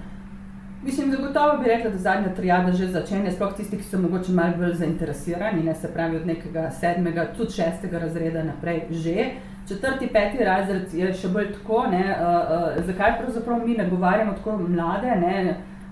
Mislim, 0.83 1.11
zagotovo 1.11 1.57
bi 1.57 1.69
rekla, 1.71 1.89
da 1.89 1.97
zadnja 1.97 2.35
trijada 2.35 2.71
že 2.71 2.91
začne, 2.91 3.31
sploh 3.31 3.55
tisti, 3.57 3.77
ki 3.79 3.87
so 3.87 3.97
mogoče 4.03 4.35
malo 4.35 4.57
bolj 4.57 4.75
zainteresirani, 4.83 5.63
ne 5.63 5.75
se 5.75 5.89
pravi 5.93 6.17
od 6.17 6.27
nekega 6.27 6.69
sedmega, 6.71 7.25
tudi 7.37 7.57
šestega 7.57 7.99
razreda 8.05 8.43
naprej 8.43 8.85
že. 8.91 9.25
Četrti, 9.67 10.09
peti 10.13 10.43
razred 10.43 10.93
je 10.93 11.13
še 11.15 11.29
bolj 11.31 11.53
tako. 11.53 11.85
Ne, 11.91 12.03
uh, 12.11 12.49
uh, 12.55 12.85
zakaj 12.85 13.17
pravzaprav 13.21 13.61
mi 13.67 13.77
ne 13.77 13.87
govarjamo 13.89 14.33
tako 14.35 14.57
mlade? 14.57 15.15
Ne, 15.21 15.35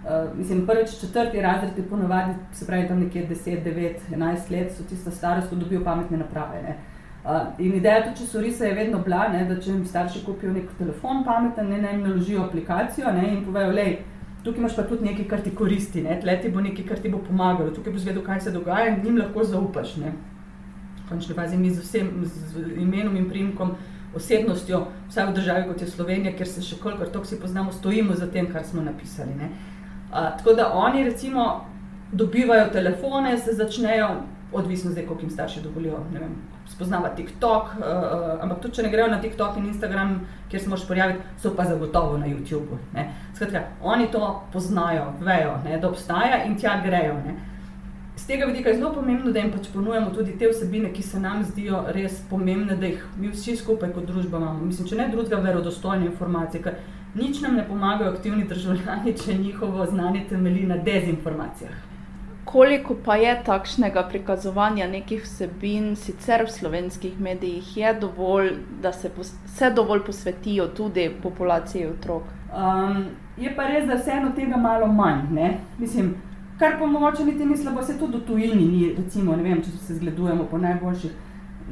uh, 0.03 0.37
mislim, 0.37 0.65
prvič, 0.67 0.97
četrti 0.99 1.41
razred 1.41 1.77
je 1.77 1.85
ponovadi, 1.89 2.33
se 2.53 2.67
pravi, 2.67 2.87
tam 2.87 2.99
nekje 2.99 3.27
10, 3.29 3.63
9, 3.63 4.09
11 4.11 4.51
let, 4.51 4.73
so 4.75 4.83
tista 4.89 5.11
starost, 5.11 5.49
ko 5.49 5.55
dobijo 5.55 5.83
pametne 5.83 6.17
naprave. 6.17 6.63
Ne. 6.63 6.75
Uh, 7.23 7.47
in 7.59 7.75
ideja 7.75 8.03
tudi 8.03 8.17
časorisa 8.17 8.65
je 8.65 8.73
vedno 8.75 8.99
bila, 9.05 9.27
ne, 9.31 9.45
da 9.45 9.55
če 9.61 9.71
jim 9.71 9.85
starši 9.85 10.25
kupijo 10.25 10.51
nek 10.51 10.73
telefon 10.77 11.23
pameten, 11.23 11.69
ne, 11.69 11.77
ne 11.81 11.93
jim 11.93 12.03
naložijo 12.07 12.43
aplikacijo 12.43 13.13
ne, 13.13 13.27
in 13.37 13.45
povejo, 13.45 13.71
lej, 13.77 13.99
tukaj 14.43 14.65
imaš 14.65 14.75
pa 14.75 14.87
tudi 14.89 15.05
nekaj, 15.05 15.29
kar 15.31 15.45
ti 15.45 15.55
koristi, 15.55 16.03
ne, 16.03 16.19
tle 16.19 16.35
ti 16.41 16.51
bo 16.51 16.65
nekaj, 16.65 16.87
kar 16.89 16.99
ti 16.99 17.13
bo 17.13 17.21
pomagalo, 17.23 17.71
tukaj 17.71 17.93
boš 17.93 18.09
vedel, 18.09 18.25
kaj 18.25 18.41
se 18.41 18.51
dogaja 18.51 18.89
in 18.89 19.03
njim 19.05 19.21
lahko 19.21 19.45
zaupaš. 19.47 19.95
Ne 20.01 20.15
končni 21.11 21.35
fazi 21.35 21.57
mi 21.57 21.69
z 21.69 21.83
vsem 21.83 22.11
z 22.25 22.67
imenom 22.79 23.17
in 23.19 23.29
primkom, 23.29 23.75
osebnostjo, 24.15 24.85
vsaj 25.09 25.29
v 25.29 25.35
državi 25.35 25.67
kot 25.67 25.81
je 25.81 25.87
Slovenija, 25.87 26.35
ker 26.35 26.47
se 26.47 26.63
še 26.63 26.79
kolikor 26.81 27.11
toliko 27.11 27.29
si 27.29 27.39
poznamo, 27.39 27.71
stojimo 27.71 28.15
za 28.19 28.27
tem, 28.31 28.49
kar 28.51 28.65
smo 28.67 28.83
napisali. 28.83 29.35
A, 30.11 30.31
tako 30.37 30.55
da 30.57 30.71
oni 30.75 31.03
recimo 31.07 31.65
dobivajo 32.11 32.71
telefone, 32.73 33.37
se 33.37 33.55
začnejo, 33.55 34.09
odvisno 34.51 34.91
zdaj, 34.91 35.05
koliko 35.07 35.23
jim 35.23 35.31
starši 35.31 35.61
dovolijo, 35.63 36.01
ne 36.13 36.19
vem, 36.19 36.33
spoznava 36.67 37.13
TikTok, 37.15 37.69
uh, 37.79 37.85
ampak 38.43 38.59
tudi 38.63 38.75
če 38.75 38.83
ne 38.83 38.89
grejo 38.91 39.07
na 39.07 39.21
TikTok 39.23 39.55
in 39.59 39.69
Instagram, 39.69 40.17
kjer 40.51 40.61
se 40.61 40.69
moraš 40.71 40.83
pojaviti, 40.87 41.23
so 41.39 41.53
pa 41.55 41.63
zagotovo 41.69 42.17
na 42.19 42.27
YouTubu. 42.27 42.79
Skratka, 43.35 43.63
oni 43.81 44.09
to 44.11 44.33
poznajo, 44.51 45.13
vejo, 45.23 45.55
ne, 45.63 45.79
da 45.79 45.87
obstaja 45.87 46.43
in 46.47 46.59
tja 46.59 46.81
grejo. 46.83 47.15
Ne 47.23 47.37
z 48.15 48.27
tega 48.27 48.45
vidika 48.45 48.69
je 48.69 48.77
zelo 48.77 48.93
pomembno, 48.93 49.31
da 49.31 49.39
jim 49.39 49.51
pač 49.51 49.67
ponujemo 49.73 50.09
tudi 50.15 50.37
te 50.39 50.49
vsebine, 50.51 50.93
ki 50.93 51.03
se 51.03 51.19
nam 51.19 51.43
zdijo 51.43 51.83
res 51.95 52.21
pomembne, 52.29 52.75
da 52.75 52.85
jih 52.85 53.05
mi 53.17 53.31
vsi 53.31 53.55
skupaj 53.55 53.93
kot 53.93 54.05
družba 54.09 54.37
imamo. 54.37 54.65
Mislim, 54.65 54.87
če 54.87 54.99
ne 54.99 55.07
drugega, 55.11 55.39
verodostojne 55.45 56.05
informacije, 56.05 56.63
ker 56.63 56.81
nič 57.15 57.41
nam 57.41 57.55
ne 57.55 57.67
pomagajo 57.67 58.11
aktivni 58.11 58.47
državljani, 58.47 59.15
če 59.23 59.37
njihovo 59.37 59.85
znanje 59.85 60.25
temelji 60.29 60.67
na 60.67 60.77
dezinformacijah. 60.77 61.87
Koliko 62.45 62.95
pa 63.05 63.15
je 63.15 63.35
takšnega 63.45 64.01
prikazovanja 64.09 64.87
nekih 64.87 65.21
vsebin, 65.23 65.95
sicer 65.95 66.43
v 66.43 66.51
slovenskih 66.51 67.19
medijih, 67.19 67.77
je 67.77 67.93
dovolj, 68.01 68.55
da 68.81 68.91
se 68.91 69.11
vse 69.17 69.69
dovolj 69.75 70.01
posvetijo 70.05 70.67
tudi 70.67 71.11
populaciji 71.23 71.85
otrok? 71.87 72.23
Um, 72.51 73.05
je 73.37 73.53
pa 73.55 73.67
res, 73.69 73.85
da 73.87 73.95
vseeno 73.95 74.33
tega 74.35 74.57
malo 74.57 74.87
manj. 74.87 75.29
Ne? 75.31 75.53
Mislim, 75.77 76.15
kar 76.61 76.77
pa 76.79 76.85
mogoče 76.85 77.25
niti 77.25 77.45
ni 77.45 77.57
slabo, 77.57 77.81
se 77.83 77.97
tudi 77.99 78.17
v 78.17 78.25
tujini 78.25 78.65
ni, 78.65 78.95
recimo, 78.97 79.35
ne 79.35 79.43
vem, 79.43 79.61
če 79.65 79.71
se 79.81 79.95
zgledujemo 79.97 80.45
po 80.51 80.59
najboljših, 80.61 81.13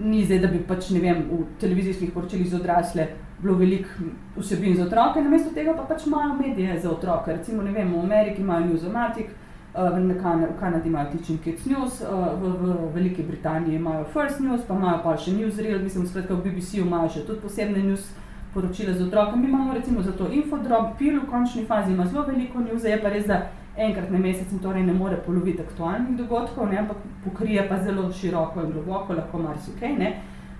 ni 0.01 0.23
zdaj, 0.25 0.39
da 0.41 0.49
bi 0.49 0.61
pač, 0.65 0.89
ne 0.95 1.01
vem, 1.03 1.19
v 1.29 1.43
televizijskih 1.61 2.13
poročilih 2.15 2.49
za 2.49 2.57
odrasle 2.57 3.05
bilo 3.39 3.57
veliko 3.59 4.07
vsebin 4.37 4.73
za 4.75 4.87
otroke, 4.87 5.21
namesto 5.21 5.53
tega 5.53 5.75
pa 5.77 5.85
pač 5.91 6.07
imajo 6.07 6.33
medije 6.39 6.79
za 6.79 6.89
otroke, 6.91 7.35
recimo, 7.35 7.61
ne 7.63 7.75
vem, 7.75 7.91
v 7.93 8.01
Ameriki 8.01 8.41
imajo 8.41 8.65
Newsomatic, 8.65 9.29
eh, 9.29 9.91
v, 9.93 10.01
v 10.15 10.57
Kanadi 10.59 10.89
imajo 10.89 11.11
Teaching 11.11 11.43
Kids 11.43 11.69
News, 11.69 12.01
eh, 12.01 12.07
v, 12.41 12.55
v 12.63 12.89
Veliki 12.95 13.27
Britaniji 13.29 13.75
imajo 13.75 14.09
First 14.15 14.41
News, 14.41 14.65
pa 14.67 14.79
imajo 14.79 15.03
pa 15.03 15.15
še 15.17 15.35
Newsreel, 15.37 15.83
mislim, 15.83 16.07
skratka 16.07 16.33
v 16.33 16.49
BBC-u 16.49 16.87
imajo 16.87 17.13
še 17.13 17.27
tudi 17.29 17.45
posebne 17.45 17.85
news 17.85 18.09
poročila 18.53 18.97
za 18.97 19.05
otroke. 19.05 19.37
Mi 19.37 19.45
imamo 19.45 19.73
recimo 19.77 20.01
za 20.01 20.11
to 20.17 20.31
infodrop, 20.33 20.97
pil 20.97 21.21
v 21.21 21.29
končni 21.29 21.67
fazi 21.69 21.93
ima 21.93 22.07
zelo 22.09 22.25
veliko 22.25 22.59
news, 22.59 22.83
je 22.83 22.97
pa 23.01 23.13
res, 23.13 23.27
da 23.29 23.51
enkrat 23.77 24.09
na 24.11 24.17
mesec 24.17 24.51
in 24.51 24.59
torej 24.59 24.83
ne 24.83 24.93
more 24.93 25.17
poloviti 25.25 25.61
aktualnih 25.61 26.17
dogodkov, 26.17 26.69
ne, 26.69 26.77
ampak 26.77 26.97
pokrije 27.23 27.67
pa 27.69 27.77
zelo 27.83 28.11
široko 28.11 28.61
in 28.61 28.71
globoko, 28.71 29.13
lahko 29.13 29.37
marsikaj. 29.37 29.95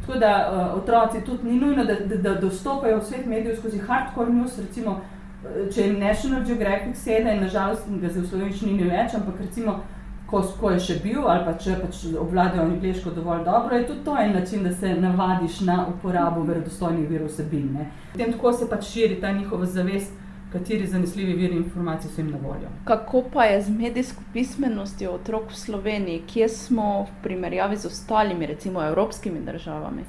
Tako 0.02 0.20
da 0.20 0.32
uh, 0.52 0.78
otroci 0.78 1.26
tudi 1.26 1.50
ni 1.50 1.60
nujno, 1.60 1.86
da, 1.86 1.96
da, 2.06 2.16
da 2.16 2.36
dostopajo 2.42 2.98
v 2.98 3.06
svet 3.06 3.26
medijev 3.26 3.58
skozi 3.58 3.80
hardcore 3.80 4.34
news, 4.34 4.58
recimo, 4.58 5.02
eh, 5.46 5.72
če 5.74 5.82
je 5.82 5.94
National 5.94 6.44
Geographic 6.46 6.98
sedaj, 6.98 7.40
nažalost 7.40 7.90
ga 7.90 8.10
zdaj 8.10 8.24
v 8.24 8.30
slovenščini 8.30 8.74
ni 8.74 8.88
več, 8.90 9.14
ampak 9.14 9.42
recimo, 9.44 9.80
ko, 10.30 10.42
ko 10.62 10.72
je 10.72 10.80
še 10.86 10.96
bil 11.04 11.28
ali 11.28 11.46
pa 11.46 11.56
če 11.62 11.76
pač 11.82 12.02
obvladajo 12.22 12.66
angliško 12.68 13.14
dovolj 13.16 13.44
dobro, 13.46 13.76
je 13.76 13.88
tudi 13.88 14.04
to 14.06 14.16
en 14.18 14.34
način, 14.38 14.64
da 14.64 14.74
se 14.74 14.96
navadiš 14.96 15.62
na 15.68 15.80
uporabo 15.90 16.44
verodostojnih 16.48 17.10
virov 17.10 17.32
vsebin. 17.32 17.78
Potem 18.14 18.34
tako 18.34 18.54
se 18.54 18.70
pač 18.70 18.92
širi 18.94 19.20
ta 19.22 19.32
njihova 19.34 19.66
zavest, 19.66 20.14
kateri 20.52 20.88
zanesljivi 20.88 21.34
viri 21.34 21.56
informacij 21.56 22.12
so 22.12 22.22
jim 22.22 22.32
na 22.32 22.38
voljo. 22.38 22.70
Kako 22.84 23.24
pa 23.34 23.44
je 23.44 23.62
z 23.62 23.70
medijsko 23.70 24.22
pismenostjo 24.34 25.12
otrok 25.12 25.52
v 25.52 25.56
Sloveniji, 25.56 26.24
kje 26.28 26.50
smo 26.50 27.04
v 27.04 27.24
primerjavi 27.24 27.78
z 27.78 27.86
ostalimi, 27.86 28.46
recimo 28.46 28.84
evropskimi 28.84 29.40
državami? 29.46 30.04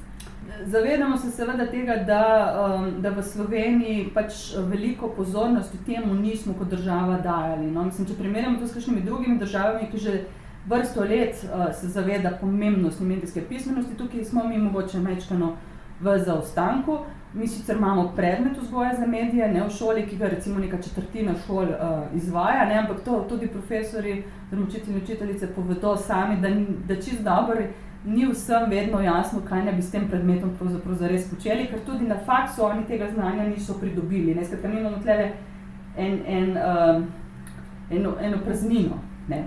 Zavedamo 0.65 1.17
se 1.17 1.31
seveda 1.31 1.65
tega, 1.65 1.95
da, 1.95 2.23
um, 2.65 3.01
da 3.01 3.09
v 3.09 3.23
Sloveniji 3.23 4.09
pač 4.13 4.33
veliko 4.57 5.07
pozornosti 5.07 5.77
temu 5.85 6.13
nismo 6.13 6.53
kot 6.53 6.69
država 6.69 7.17
dajali. 7.23 7.71
No? 7.71 7.83
Mislim, 7.83 8.07
če 8.07 8.17
primerjamo 8.19 8.59
to 8.59 8.67
s 8.67 8.73
kakšnimi 8.73 9.01
drugimi 9.01 9.39
državami, 9.39 9.89
ki 9.91 9.97
že 9.97 10.23
vrsto 10.69 11.03
let 11.03 11.43
uh, 11.43 11.69
se 11.73 11.87
zaveda 11.87 12.37
pomembnosti 12.41 13.03
medijske 13.03 13.41
pismenosti, 13.49 13.97
tukaj 13.97 14.25
smo 14.25 14.43
mi 14.47 14.57
mogoče 14.57 14.99
mečkano 14.99 15.55
v 16.01 16.17
zaostanku. 16.19 16.97
Mi 17.33 17.47
sicer 17.47 17.77
imamo 17.77 18.11
predmet 18.15 18.57
vzgoja 18.57 18.95
za 18.95 19.05
medije, 19.07 19.47
ne 19.53 19.63
v 19.63 19.69
šoli, 19.69 20.07
ki 20.07 20.17
ga 20.17 20.27
recimo 20.27 20.59
neka 20.59 20.81
četrtina 20.81 21.33
šol 21.47 21.63
uh, 21.63 22.15
izvaja, 22.15 22.65
ne, 22.65 22.79
ampak 22.79 22.99
to 23.05 23.25
tudi 23.29 23.47
profesori, 23.47 24.23
učitelji 24.51 24.97
in 24.97 25.03
učiteljice 25.03 25.47
povedo 25.55 25.97
sami, 25.97 26.41
da, 26.41 26.49
da 26.87 26.95
čist 27.01 27.21
dobro 27.23 27.63
ni 28.05 28.25
vsem 28.25 28.69
vedno 28.69 29.01
jasno, 29.01 29.41
kaj 29.49 29.63
ne 29.65 29.73
bi 29.73 29.81
s 29.81 29.91
tem 29.91 30.09
predmetom 30.09 30.51
pravzaprav 30.57 30.95
zares 30.95 31.29
počeli, 31.29 31.67
ker 31.67 31.79
tudi 31.85 32.07
na 32.07 32.17
faksu 32.25 32.65
oni 32.65 32.85
tega 32.85 33.07
znanja 33.13 33.47
niso 33.47 33.77
pridobili. 33.79 34.35
Ne, 34.35 34.45
skratka, 34.45 34.67
mi 34.67 34.79
imamo 34.79 34.97
tlele 34.97 35.31
en, 35.97 36.19
en, 36.27 36.57
uh, 36.57 37.03
eno, 37.91 38.15
eno 38.21 38.37
praznino. 38.45 38.97
Ne. 39.27 39.45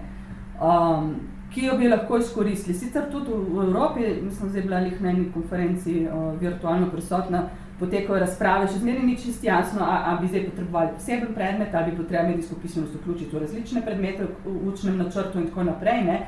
Um, 0.61 1.34
ki 1.55 1.67
jo 1.67 1.77
bi 1.79 1.88
lahko 1.88 2.19
izkoristili. 2.19 2.75
Sicer 2.79 3.11
tudi 3.11 3.31
v 3.31 3.67
Evropi, 3.67 4.01
mislim, 4.23 4.53
da 4.53 4.59
je 4.59 4.64
bila 4.64 4.81
na 4.81 5.11
eni 5.11 5.31
konferenci 5.35 6.07
uh, 6.07 6.40
virtualno 6.40 6.90
prisotna 6.90 7.45
potekajo 7.79 8.19
razprave, 8.19 8.67
še 8.71 8.79
zmeraj 8.79 9.07
ni 9.07 9.17
čisto 9.19 9.47
jasno, 9.47 9.87
ali 9.87 10.21
bi 10.21 10.29
zdaj 10.29 10.45
potrebovali 10.51 10.93
poseben 10.95 11.33
predmet, 11.35 11.75
ali 11.75 11.90
bi 11.90 11.97
potrebovali 11.97 12.35
medijsko 12.35 12.59
pismenost 12.62 12.95
vključiti 12.95 13.37
v 13.37 13.40
različne 13.40 13.83
predmete 13.83 14.29
v 14.45 14.69
učnem 14.69 14.99
načrtu 14.99 15.40
in 15.40 15.49
tako 15.49 15.64
naprej. 15.71 16.05
Ne. 16.05 16.21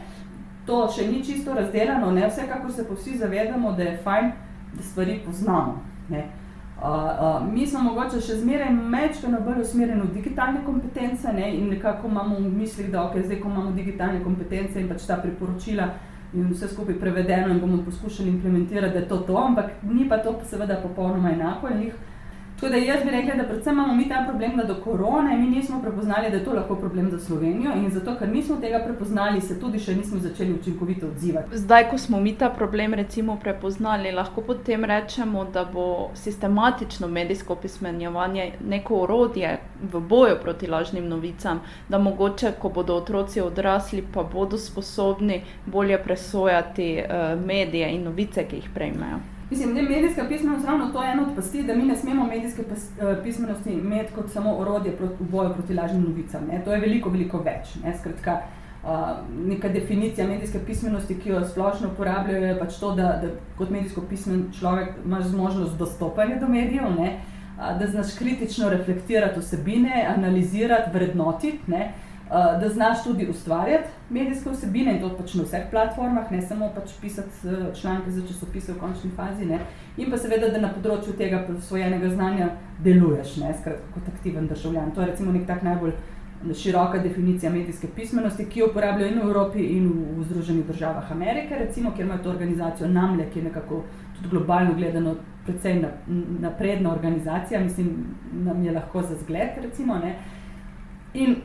To 0.67 0.87
še 0.91 1.07
ni 1.07 1.23
čisto 1.25 1.55
razdeljeno, 1.55 2.11
ne. 2.11 2.27
vsekakor 2.29 2.73
se 2.73 2.89
pa 2.89 2.95
vsi 2.95 3.19
zavedamo, 3.19 3.73
da 3.73 3.83
je 3.83 4.01
fajn, 4.05 4.33
da 4.75 4.83
stvari 4.83 5.21
poznamo. 5.27 5.79
Ne. 6.11 6.25
Uh, 6.25 6.46
uh, 6.83 7.53
mi 7.53 7.67
smo 7.67 7.81
mogoče 7.81 8.21
še 8.21 8.41
zmeraj 8.41 8.73
mečkano 8.73 9.41
bolj 9.41 9.63
usmerjeni 9.63 10.03
v 10.03 10.15
digitalne 10.15 10.65
kompetence 10.65 11.33
ne, 11.33 11.55
in 11.57 11.71
nekako 11.71 12.09
imamo 12.09 12.37
v 12.37 12.51
mislih, 12.53 12.91
da 12.93 13.07
okay, 13.09 13.25
zdaj, 13.25 13.41
ko 13.41 13.49
imamo 13.49 13.73
digitalne 13.77 14.23
kompetence 14.25 14.81
in 14.81 14.89
pač 14.89 15.07
ta 15.07 15.17
priporočila 15.23 15.89
in 16.35 16.51
vse 16.51 16.69
skupaj 16.69 16.99
prevedeno 17.01 17.55
in 17.55 17.61
bomo 17.61 17.83
poskušali 17.85 18.29
implementirati, 18.29 18.93
da 18.93 18.99
je 18.99 19.09
to 19.09 19.17
to, 19.17 19.37
ampak 19.37 19.73
ni 19.83 20.09
pa 20.09 20.19
to 20.19 20.35
seveda 20.45 20.81
popolnoma 20.83 21.33
enako 21.33 21.69
in 21.73 21.83
jih 21.83 21.95
Tako 22.61 22.69
da 22.69 22.77
jaz 22.77 23.05
bi 23.05 23.11
rekla, 23.11 23.35
da 23.35 23.45
predvsem 23.45 23.75
imamo 23.75 23.95
mi 23.95 24.09
ta 24.09 24.25
problem, 24.29 24.57
da 24.57 24.65
do 24.65 24.75
korone 24.85 25.37
mi 25.37 25.47
nismo 25.47 25.83
prepoznali, 25.83 26.31
da 26.31 26.37
je 26.37 26.45
to 26.45 26.53
lahko 26.53 26.77
problem 26.77 27.11
za 27.11 27.19
Slovenijo 27.19 27.73
in 27.77 27.91
zato, 27.91 28.15
ker 28.19 28.29
nismo 28.29 28.57
tega 28.57 28.79
prepoznali, 28.85 29.41
se 29.41 29.61
tudi 29.61 29.79
še 29.79 29.95
nismo 29.95 30.21
začeli 30.21 30.55
učinkovito 30.61 31.07
odzivati. 31.07 31.57
Zdaj, 31.57 31.91
ko 31.91 31.99
smo 31.99 32.21
mi 32.21 32.33
ta 32.35 32.51
problem 32.51 32.95
recimo 32.95 33.37
prepoznali, 33.43 34.13
lahko 34.13 34.41
potem 34.41 34.85
rečemo, 34.85 35.45
da 35.45 35.65
bo 35.65 36.11
sistematično 36.15 37.09
medijsko 37.09 37.55
pismenjevanje 37.55 38.53
neko 38.69 39.03
orodje 39.03 39.59
v 39.93 40.01
boju 40.01 40.41
proti 40.43 40.67
lažnim 40.67 41.09
novicam, 41.09 41.61
da 41.89 41.99
mogoče, 41.99 42.53
ko 42.59 42.69
bodo 42.69 42.97
otroci 42.97 43.41
odrasli, 43.41 44.05
pa 44.15 44.23
bodo 44.23 44.59
sposobni 44.59 45.43
bolje 45.67 46.03
presojati 46.03 47.03
uh, 47.05 47.47
medije 47.47 47.93
in 47.93 48.05
novice, 48.05 48.49
ki 48.49 48.57
jih 48.57 48.71
prejmejo. 48.75 49.36
Mislim, 49.51 49.75
da 49.75 49.81
je 49.81 49.89
medijska 49.89 50.25
pismenost 50.29 50.67
ravno 50.67 50.87
to 50.93 51.03
ena 51.05 51.23
od 51.23 51.35
pasti, 51.37 51.63
da 51.63 51.75
mi 51.75 51.83
ne 51.83 51.97
smemo 51.97 52.27
medijske 52.27 52.63
eh, 52.63 53.17
pismenosti 53.23 53.73
imeti 53.73 54.13
kot 54.13 54.31
samo 54.33 54.57
orodje 54.57 54.97
v 55.01 55.25
boju 55.31 55.53
proti 55.55 55.75
lažnim 55.75 56.03
novicam. 56.03 56.47
Ne. 56.53 56.65
To 56.65 56.73
je 56.73 56.81
veliko, 56.81 57.11
veliko 57.11 57.39
več. 57.39 57.77
Ne. 57.85 57.95
Skratka, 57.99 58.41
uh, 58.83 58.91
neka 59.47 59.69
definicija 59.69 60.27
medijske 60.27 60.59
pismenosti, 60.67 61.19
ki 61.21 61.31
jo 61.31 61.45
splošno 61.45 61.93
uporabljajo, 61.93 62.47
je 62.47 62.59
pač 62.59 62.81
to, 62.81 62.91
da, 62.95 63.13
da 63.23 63.31
kot 63.59 63.71
medijsko 63.71 64.03
pismen 64.11 64.49
človek 64.59 64.99
imaš 65.05 65.25
zmožnost 65.25 65.79
dostopanja 65.79 66.41
do 66.41 66.49
medijev, 66.49 66.91
ne, 66.99 67.21
uh, 67.57 67.79
da 67.79 67.87
znaš 67.87 68.17
kritično 68.19 68.69
reflektirati 68.69 69.41
vsebine, 69.41 70.07
analizirati, 70.17 70.91
vrednotiti. 70.99 71.61
Ne. 71.67 71.93
Eh, 72.31 72.61
da 72.61 72.69
znaš 72.69 73.05
tudi 73.05 73.29
ustvarjati 73.31 73.89
medijske 74.11 74.51
vsebine 74.51 74.97
in 74.97 75.01
to 75.01 75.13
pač 75.17 75.35
na 75.35 75.45
vseh 75.45 75.69
platformah, 75.71 76.31
ne 76.31 76.41
samo 76.43 76.73
pač 76.75 76.91
pisati 77.01 77.31
eh, 77.49 77.69
članke 77.81 78.11
za 78.11 78.27
časopise 78.27 78.73
v 78.73 78.79
končni 78.81 79.11
fazi, 79.17 79.47
ne. 79.47 79.61
in 79.97 80.11
pa 80.11 80.19
seveda, 80.19 80.49
da 80.51 80.59
na 80.59 80.73
področju 80.75 81.15
tega 81.15 81.45
posvojenega 81.47 82.11
znanja 82.11 82.51
deluješ, 82.83 83.37
ne, 83.45 83.55
skratka, 83.61 83.93
kot 83.95 84.11
aktiven 84.17 84.51
državljan. 84.51 84.91
To 84.91 85.05
je 85.05 85.09
recimo 85.13 85.33
nek 85.33 85.47
tak 85.47 85.63
najbolj 85.63 85.95
široka 86.65 86.99
definicija 86.99 87.53
medijske 87.53 87.95
pismenosti, 87.95 88.51
ki 88.51 88.61
jo 88.61 88.73
uporabljajo 88.73 89.13
in 89.13 89.23
v 89.23 89.27
Evropi 89.31 89.71
in 89.79 89.89
v 90.19 90.27
Združenih 90.27 90.67
državah 90.67 91.13
Amerike, 91.13 91.63
recimo, 91.63 91.95
kjer 91.95 92.11
imajo 92.11 92.25
to 92.25 92.35
organizacijo 92.35 92.91
NAMLE, 92.91 93.31
ki 93.31 93.39
je 93.39 93.49
nekako 93.53 93.85
tudi 94.17 94.35
globalno 94.35 94.75
gledano 94.75 95.15
precej 95.47 95.85
napredna 96.43 96.91
organizacija, 96.93 97.61
mislim, 97.61 97.95
nam 98.33 98.65
je 98.65 98.73
lahko 98.73 99.03
za 99.03 99.15
zgled, 99.23 99.63
recimo, 99.63 100.03
ne. 100.03 100.17
In 101.15 101.37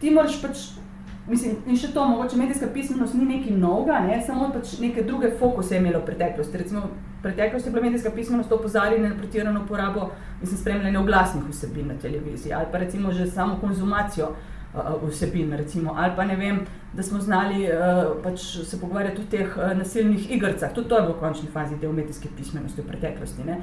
ti 0.00 0.10
moraš 0.10 0.40
pač, 0.42 0.62
mislim, 1.28 1.56
in 1.66 1.76
še 1.76 1.92
to, 1.94 2.04
mogoče 2.08 2.38
medijska 2.40 2.70
pismenost 2.74 3.14
ni 3.14 3.26
nekaj 3.28 3.56
novega, 3.56 4.00
ne, 4.06 4.20
samo 4.26 4.50
pač 4.54 4.78
neke 4.80 5.04
druge 5.06 5.32
fokuse 5.38 5.76
je 5.76 5.80
imelo 5.82 6.00
v 6.00 6.10
preteklosti. 6.10 6.62
Recimo, 6.62 6.86
v 7.18 7.22
preteklosti 7.26 7.68
je 7.68 7.74
bila 7.74 7.84
medijska 7.84 8.12
pismenost 8.16 8.52
opozarjena 8.52 9.10
na 9.12 9.18
pretirano 9.18 9.64
uporabo, 9.64 10.10
mislim, 10.40 10.60
spremljanje 10.60 10.98
oglasnih 10.98 11.50
vsebin 11.50 11.92
na 11.92 11.98
televiziji 12.00 12.52
ali 12.56 12.66
pa 12.72 12.78
recimo 12.78 13.12
že 13.12 13.26
samo 13.26 13.58
konzumacijo 13.60 14.30
uh, 14.30 15.08
vsebin, 15.08 15.52
recimo, 15.52 15.94
ali 15.96 16.16
pa 16.16 16.24
ne 16.24 16.36
vem, 16.36 16.64
da 16.92 17.02
smo 17.02 17.20
znali 17.20 17.68
uh, 17.68 18.22
pač 18.22 18.40
se 18.64 18.80
pogovarjati 18.80 19.20
o 19.20 19.30
teh 19.30 19.56
uh, 19.56 19.76
nasilnih 19.78 20.30
igrcah. 20.32 20.72
Tudi 20.74 20.88
to 20.88 20.98
je 20.98 21.08
v 21.08 21.20
končni 21.20 21.48
fazi 21.52 21.76
del 21.76 21.92
medijske 21.92 22.28
pismenosti 22.36 22.82
v 22.82 22.88
preteklosti. 22.88 23.44
Ne. 23.46 23.60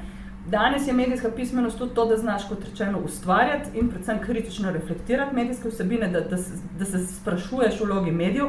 Danes 0.47 0.87
je 0.87 0.93
medijska 0.93 1.29
pismenost 1.35 1.77
tudi 1.77 1.95
to, 1.95 2.05
da 2.05 2.17
znaš, 2.17 2.47
kot 2.47 2.63
rečeno, 2.69 2.99
ustvarjati 3.05 3.69
in 3.79 3.89
predvsem 3.89 4.19
kritično 4.19 4.71
reflektirati 4.71 5.35
medijske 5.35 5.69
vsebine, 5.69 6.07
da, 6.07 6.21
da, 6.21 6.37
da 6.79 6.85
se 6.85 7.07
sprašuješ 7.07 7.79
v 7.79 7.85
vlogi 7.85 8.11
medijev. 8.11 8.45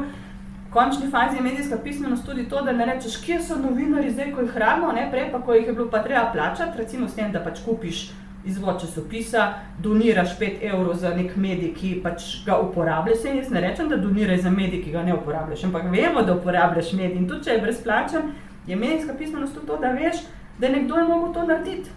V 0.69 0.71
končni 0.71 1.11
fazi 1.11 1.35
je 1.35 1.41
medijska 1.41 1.77
pismenost 1.83 2.25
tudi 2.25 2.49
to, 2.49 2.61
da 2.61 2.71
ne 2.71 2.85
rečeš, 2.85 3.17
kje 3.25 3.41
so 3.43 3.57
novinari 3.59 4.11
zdaj, 4.11 4.31
ko 4.31 4.41
jih 4.41 4.51
hrano, 4.51 4.91
ne 4.95 5.09
prej, 5.11 5.27
pa 5.31 5.41
ko 5.41 5.53
jih 5.53 5.67
je 5.67 5.73
bilo 5.73 5.89
pa 5.91 6.03
treba 6.03 6.29
plačati, 6.33 6.77
recimo 6.77 7.09
s 7.09 7.15
tem, 7.15 7.31
da 7.31 7.43
pač 7.43 7.59
kupiš 7.65 8.11
izvod 8.45 8.79
časopisa, 8.81 9.53
doniraš 9.79 10.39
5 10.39 10.63
evrov 10.71 10.95
za 10.95 11.11
nek 11.15 11.35
medij, 11.35 11.73
ki 11.75 11.93
pač 12.03 12.45
ga 12.45 12.61
uporabljaš. 12.63 13.27
Jaz 13.35 13.49
ne 13.51 13.61
rečem, 13.61 13.89
da 13.89 13.97
doniraš 13.97 14.45
za 14.47 14.49
medij, 14.49 14.83
ki 14.83 14.91
ga 14.91 15.03
ne 15.03 15.19
uporabljaš, 15.19 15.63
ampak 15.63 15.91
vemo, 15.91 16.23
da 16.23 16.39
uporabljaš 16.39 16.93
medij 16.93 17.17
in 17.17 17.27
tudi 17.27 17.43
če 17.43 17.57
je 17.57 17.61
brezplačen, 17.61 18.31
je 18.67 18.75
medijska 18.75 19.13
pismenost 19.19 19.53
tudi 19.53 19.67
to, 19.67 19.77
da 19.81 19.91
veš, 19.91 20.23
da 20.23 20.38
je 20.67 20.73
nekdo 20.73 20.95
je 20.95 21.07
mogel 21.07 21.33
to 21.33 21.43
narediti. 21.43 21.89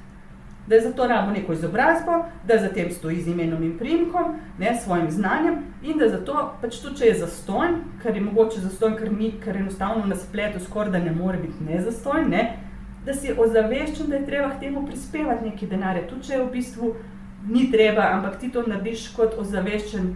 Da 0.66 0.74
je 0.74 0.80
za 0.80 0.92
to 0.92 1.06
rabo 1.06 1.32
neko 1.32 1.52
izobrazbo, 1.52 2.24
da 2.46 2.58
za 2.58 2.68
tem 2.68 2.90
stoji 2.90 3.22
z 3.22 3.28
imenom 3.28 3.62
in 3.62 3.78
primkom, 3.78 4.36
ne 4.58 4.74
svojim 4.84 5.10
znanjem, 5.10 5.56
in 5.82 5.98
da 5.98 6.08
zato, 6.08 6.52
pač 6.60 6.78
tudi 6.80 6.96
če 6.96 7.06
je 7.06 7.14
zastojn, 7.24 7.74
ker 8.02 8.16
je 8.16 8.22
mogoče 8.22 8.60
zastojn, 8.60 8.94
ker, 8.96 9.10
mi, 9.10 9.32
ker 9.42 9.56
enostavno 9.56 10.06
na 10.06 10.16
spletu 10.16 10.60
skoraj 10.62 10.92
da 10.92 10.98
ne 10.98 11.10
more 11.12 11.38
biti 11.38 11.64
nezastojn, 11.66 12.30
ne, 12.30 12.44
da 13.04 13.14
si 13.14 13.34
ozaveščen, 13.34 14.06
da 14.06 14.16
je 14.16 14.26
treba 14.26 14.52
k 14.52 14.60
temu 14.60 14.86
prispevati 14.86 15.48
nekaj 15.48 15.68
denarja, 15.68 16.06
tudi 16.08 16.28
če 16.28 16.36
je 16.36 16.44
v 16.44 16.50
bistvu 16.52 16.94
ni 17.48 17.70
treba, 17.72 18.06
ampak 18.14 18.38
ti 18.38 18.52
to 18.52 18.62
narediš 18.66 19.08
kot 19.16 19.34
ozaveščen 19.38 20.12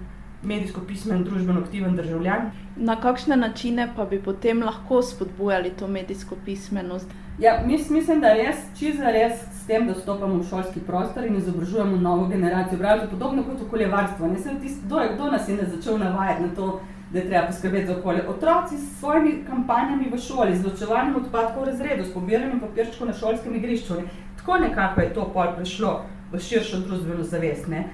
medijsko 0.47 0.81
pismen, 0.89 1.25
družbeno 1.25 1.61
aktiven 1.61 1.97
državljan. 1.97 2.51
Na 2.77 2.97
kakšne 3.01 3.37
načine 3.37 3.89
pa 3.97 4.05
bi 4.05 4.23
potem 4.23 4.63
lahko 4.63 5.03
spodbujali 5.03 5.71
to 5.79 5.89
medijsko 5.89 6.37
pismenost? 6.45 7.11
Ja, 7.39 7.63
mis, 7.67 7.91
mislim, 7.91 8.21
da 8.21 8.33
res, 8.33 8.57
čisto 8.79 9.11
res 9.13 9.41
s 9.53 9.67
tem, 9.69 9.85
da 9.87 9.95
stopamo 9.95 10.39
v 10.41 10.47
šolski 10.49 10.81
prostor 10.81 11.27
in 11.27 11.37
izobražujemo 11.37 11.97
novo 12.01 12.29
generacijo. 12.31 12.79
Pravi, 12.79 13.09
podobno 13.11 13.45
kot 13.45 13.61
okoljevarstvo. 13.67 14.31
Kdo, 14.85 15.03
kdo 15.15 15.31
nas 15.31 15.49
je 15.49 15.67
začel 15.75 15.99
navajati 15.99 16.43
na 16.43 16.55
to, 16.55 16.81
da 17.13 17.19
je 17.19 17.27
treba 17.27 17.47
poskrbeti 17.47 17.87
za 17.87 17.99
okolje? 17.99 18.23
Otroci 18.29 18.79
s 18.79 18.99
svojimi 19.01 19.45
kampanjami 19.47 20.09
v 20.13 20.19
šoli, 20.19 20.57
z 20.57 20.65
ločevanjem 20.65 21.17
odpadkov 21.17 21.63
v 21.63 21.67
razredu, 21.67 22.05
s 22.05 22.15
pobiranjem 22.15 22.61
papirčkov 22.61 23.07
na 23.07 23.13
šolskem 23.13 23.55
igrišču. 23.55 24.01
Ne? 24.01 24.09
Tako 24.37 24.59
nekako 24.65 25.01
je 25.01 25.15
to 25.15 25.31
pol 25.35 25.53
prišlo 25.57 25.93
v 26.33 26.41
širšo 26.41 26.81
družbeno 26.89 27.23
zavest. 27.25 27.69
Ne? 27.69 27.85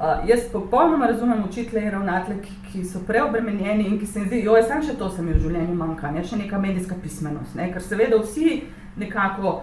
Uh, 0.00 0.28
jaz 0.28 0.40
popolnoma 0.52 1.06
razumem 1.06 1.44
učitelje 1.48 1.84
in 1.84 1.90
ravnatelje, 1.90 2.42
ki, 2.42 2.52
ki 2.72 2.84
so 2.84 2.98
preobremenjeni 3.06 3.84
in 3.84 3.98
ki 4.00 4.06
se 4.06 4.18
jim 4.18 4.28
zdi, 4.28 4.42
da 4.42 4.56
je 4.56 4.62
samo 4.62 4.82
še 4.82 4.94
to, 4.96 5.08
kar 5.16 5.24
mi 5.24 5.34
v 5.34 5.40
življenju 5.42 5.74
manjka, 5.76 6.12
ne 6.14 6.22
še 6.24 6.38
neka 6.40 6.58
medijska 6.58 6.96
pismenost. 7.02 7.52
Ne? 7.58 7.66
Ker 7.72 7.84
seveda 7.84 8.16
vsi 8.22 8.62
nekako 8.96 9.58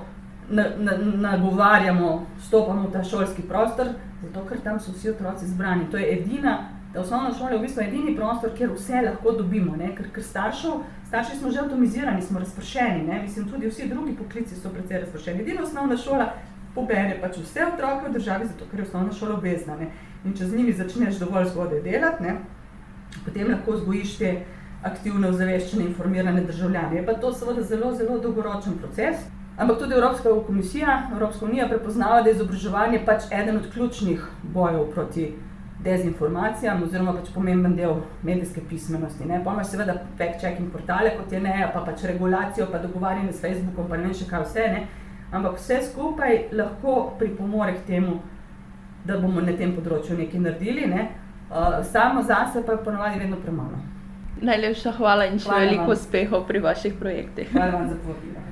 nagovarjamo, 0.54 2.12
na, 2.12 2.20
na 2.22 2.44
stopamo 2.46 2.84
v 2.86 2.92
ta 2.94 3.02
šolski 3.04 3.48
prostor, 3.50 3.90
zato 4.22 4.44
ker 4.46 4.62
tam 4.62 4.78
so 4.80 4.94
vsi 4.94 5.10
otroci 5.16 5.50
zbrani. 5.50 5.90
To 5.92 5.98
je 5.98 6.12
edina, 6.20 6.54
da 6.94 7.02
osnovna 7.02 7.34
šola 7.34 7.56
je 7.56 7.58
v 7.58 7.66
bistvu 7.66 7.84
edini 7.88 8.14
prostor, 8.16 8.54
kjer 8.54 8.76
vse 8.76 9.02
lahko 9.08 9.34
dobimo. 9.40 9.74
Ker, 9.98 10.12
ker 10.14 10.24
staršev, 10.24 10.84
starši 11.10 11.40
smo 11.40 11.50
že 11.50 11.64
avtomizirani, 11.64 12.22
smo 12.22 12.46
razpršeni, 12.46 13.08
ne? 13.10 13.24
mislim, 13.26 13.50
tudi 13.50 13.74
vsi 13.74 13.90
drugi 13.90 14.14
poklici 14.22 14.56
so 14.56 14.70
precej 14.70 15.02
razpršeni. 15.08 15.42
Edina 15.42 15.66
osnovna 15.66 15.98
šola 15.98 16.30
pobere 16.78 17.18
pač 17.22 17.42
vse 17.42 17.66
otroke 17.74 18.08
v 18.08 18.14
državi, 18.20 18.54
zato 18.54 18.70
ker 18.70 18.80
je 18.80 18.86
osnovna 18.86 19.18
šola 19.18 19.42
obvezna. 19.42 19.76
Ne? 19.82 19.90
in 20.28 20.36
če 20.36 20.50
z 20.50 20.58
njimi 20.58 20.76
začneš 20.76 21.22
dovolj 21.22 21.52
zgodaj 21.54 21.82
delati, 21.86 22.24
ne, 22.24 22.38
potem 23.26 23.50
lahko 23.52 23.78
vzgojiš 23.78 24.14
te 24.20 24.34
aktivne, 24.88 25.32
ozaveščene, 25.32 25.88
informirane 25.88 26.44
državljane. 26.46 27.00
Je 27.00 27.06
pa 27.08 27.18
to 27.22 27.34
seveda 27.34 27.64
zelo, 27.66 27.94
zelo 27.98 28.20
dolgoročen 28.24 28.78
proces. 28.82 29.26
Ampak 29.58 29.80
tudi 29.82 29.96
Evropska 29.98 30.30
komisija, 30.46 31.00
Evropska 31.12 31.46
unija 31.46 31.66
prepoznava, 31.68 32.22
da 32.22 32.30
je 32.30 32.36
izobraževanje 32.36 33.02
pač 33.06 33.26
eden 33.34 33.58
od 33.58 33.72
ključnih 33.74 34.28
bojev 34.54 34.84
proti 34.94 35.32
dezinformacijam, 35.82 36.84
oziroma 36.84 37.16
pač 37.18 37.32
pomemben 37.34 37.74
del 37.78 38.04
medijske 38.26 38.62
pismenosti. 38.70 39.26
Pa 39.26 39.56
imaš 39.56 39.72
seveda 39.74 39.98
fact-checking 40.20 40.70
portale, 40.74 41.16
kot 41.18 41.34
je 41.34 41.42
ne, 41.42 41.56
pa 41.74 41.82
pač 41.88 42.06
regulacijo, 42.12 42.70
pa 42.72 42.84
dogovarjanje 42.86 43.34
s 43.34 43.42
Facebookom, 43.42 43.90
pa 43.90 43.98
ne 43.98 44.10
vem 44.10 44.18
še 44.18 44.30
kaj 44.30 44.46
vse. 44.46 44.70
Ne. 44.76 44.86
Ampak 45.32 45.58
vse 45.60 45.82
skupaj 45.92 46.50
lahko 46.52 47.14
pripomore 47.20 47.74
k 47.74 47.88
temu, 47.88 48.20
da 49.06 49.18
bomo 49.20 49.42
na 49.42 49.56
tem 49.58 49.76
področju 49.76 50.18
nekaj 50.18 50.40
naredili. 50.40 50.88
Ne? 50.88 51.08
Uh, 51.48 51.80
samo 51.84 52.24
zase 52.24 52.64
pa 52.66 52.76
je 52.76 52.84
ponovadi 52.84 53.20
vedno 53.20 53.40
premalo. 53.44 53.80
Najlepša 54.42 54.92
hvala 55.00 55.26
in 55.32 55.40
še 55.40 55.50
hvala 55.50 55.66
veliko 55.66 55.92
uspehov 55.96 56.46
pri 56.48 56.60
vaših 56.64 57.00
projektih. 57.00 57.50
Hvala 57.52 57.80
vam 57.80 57.90
za 57.90 58.00
povabilo. 58.04 58.47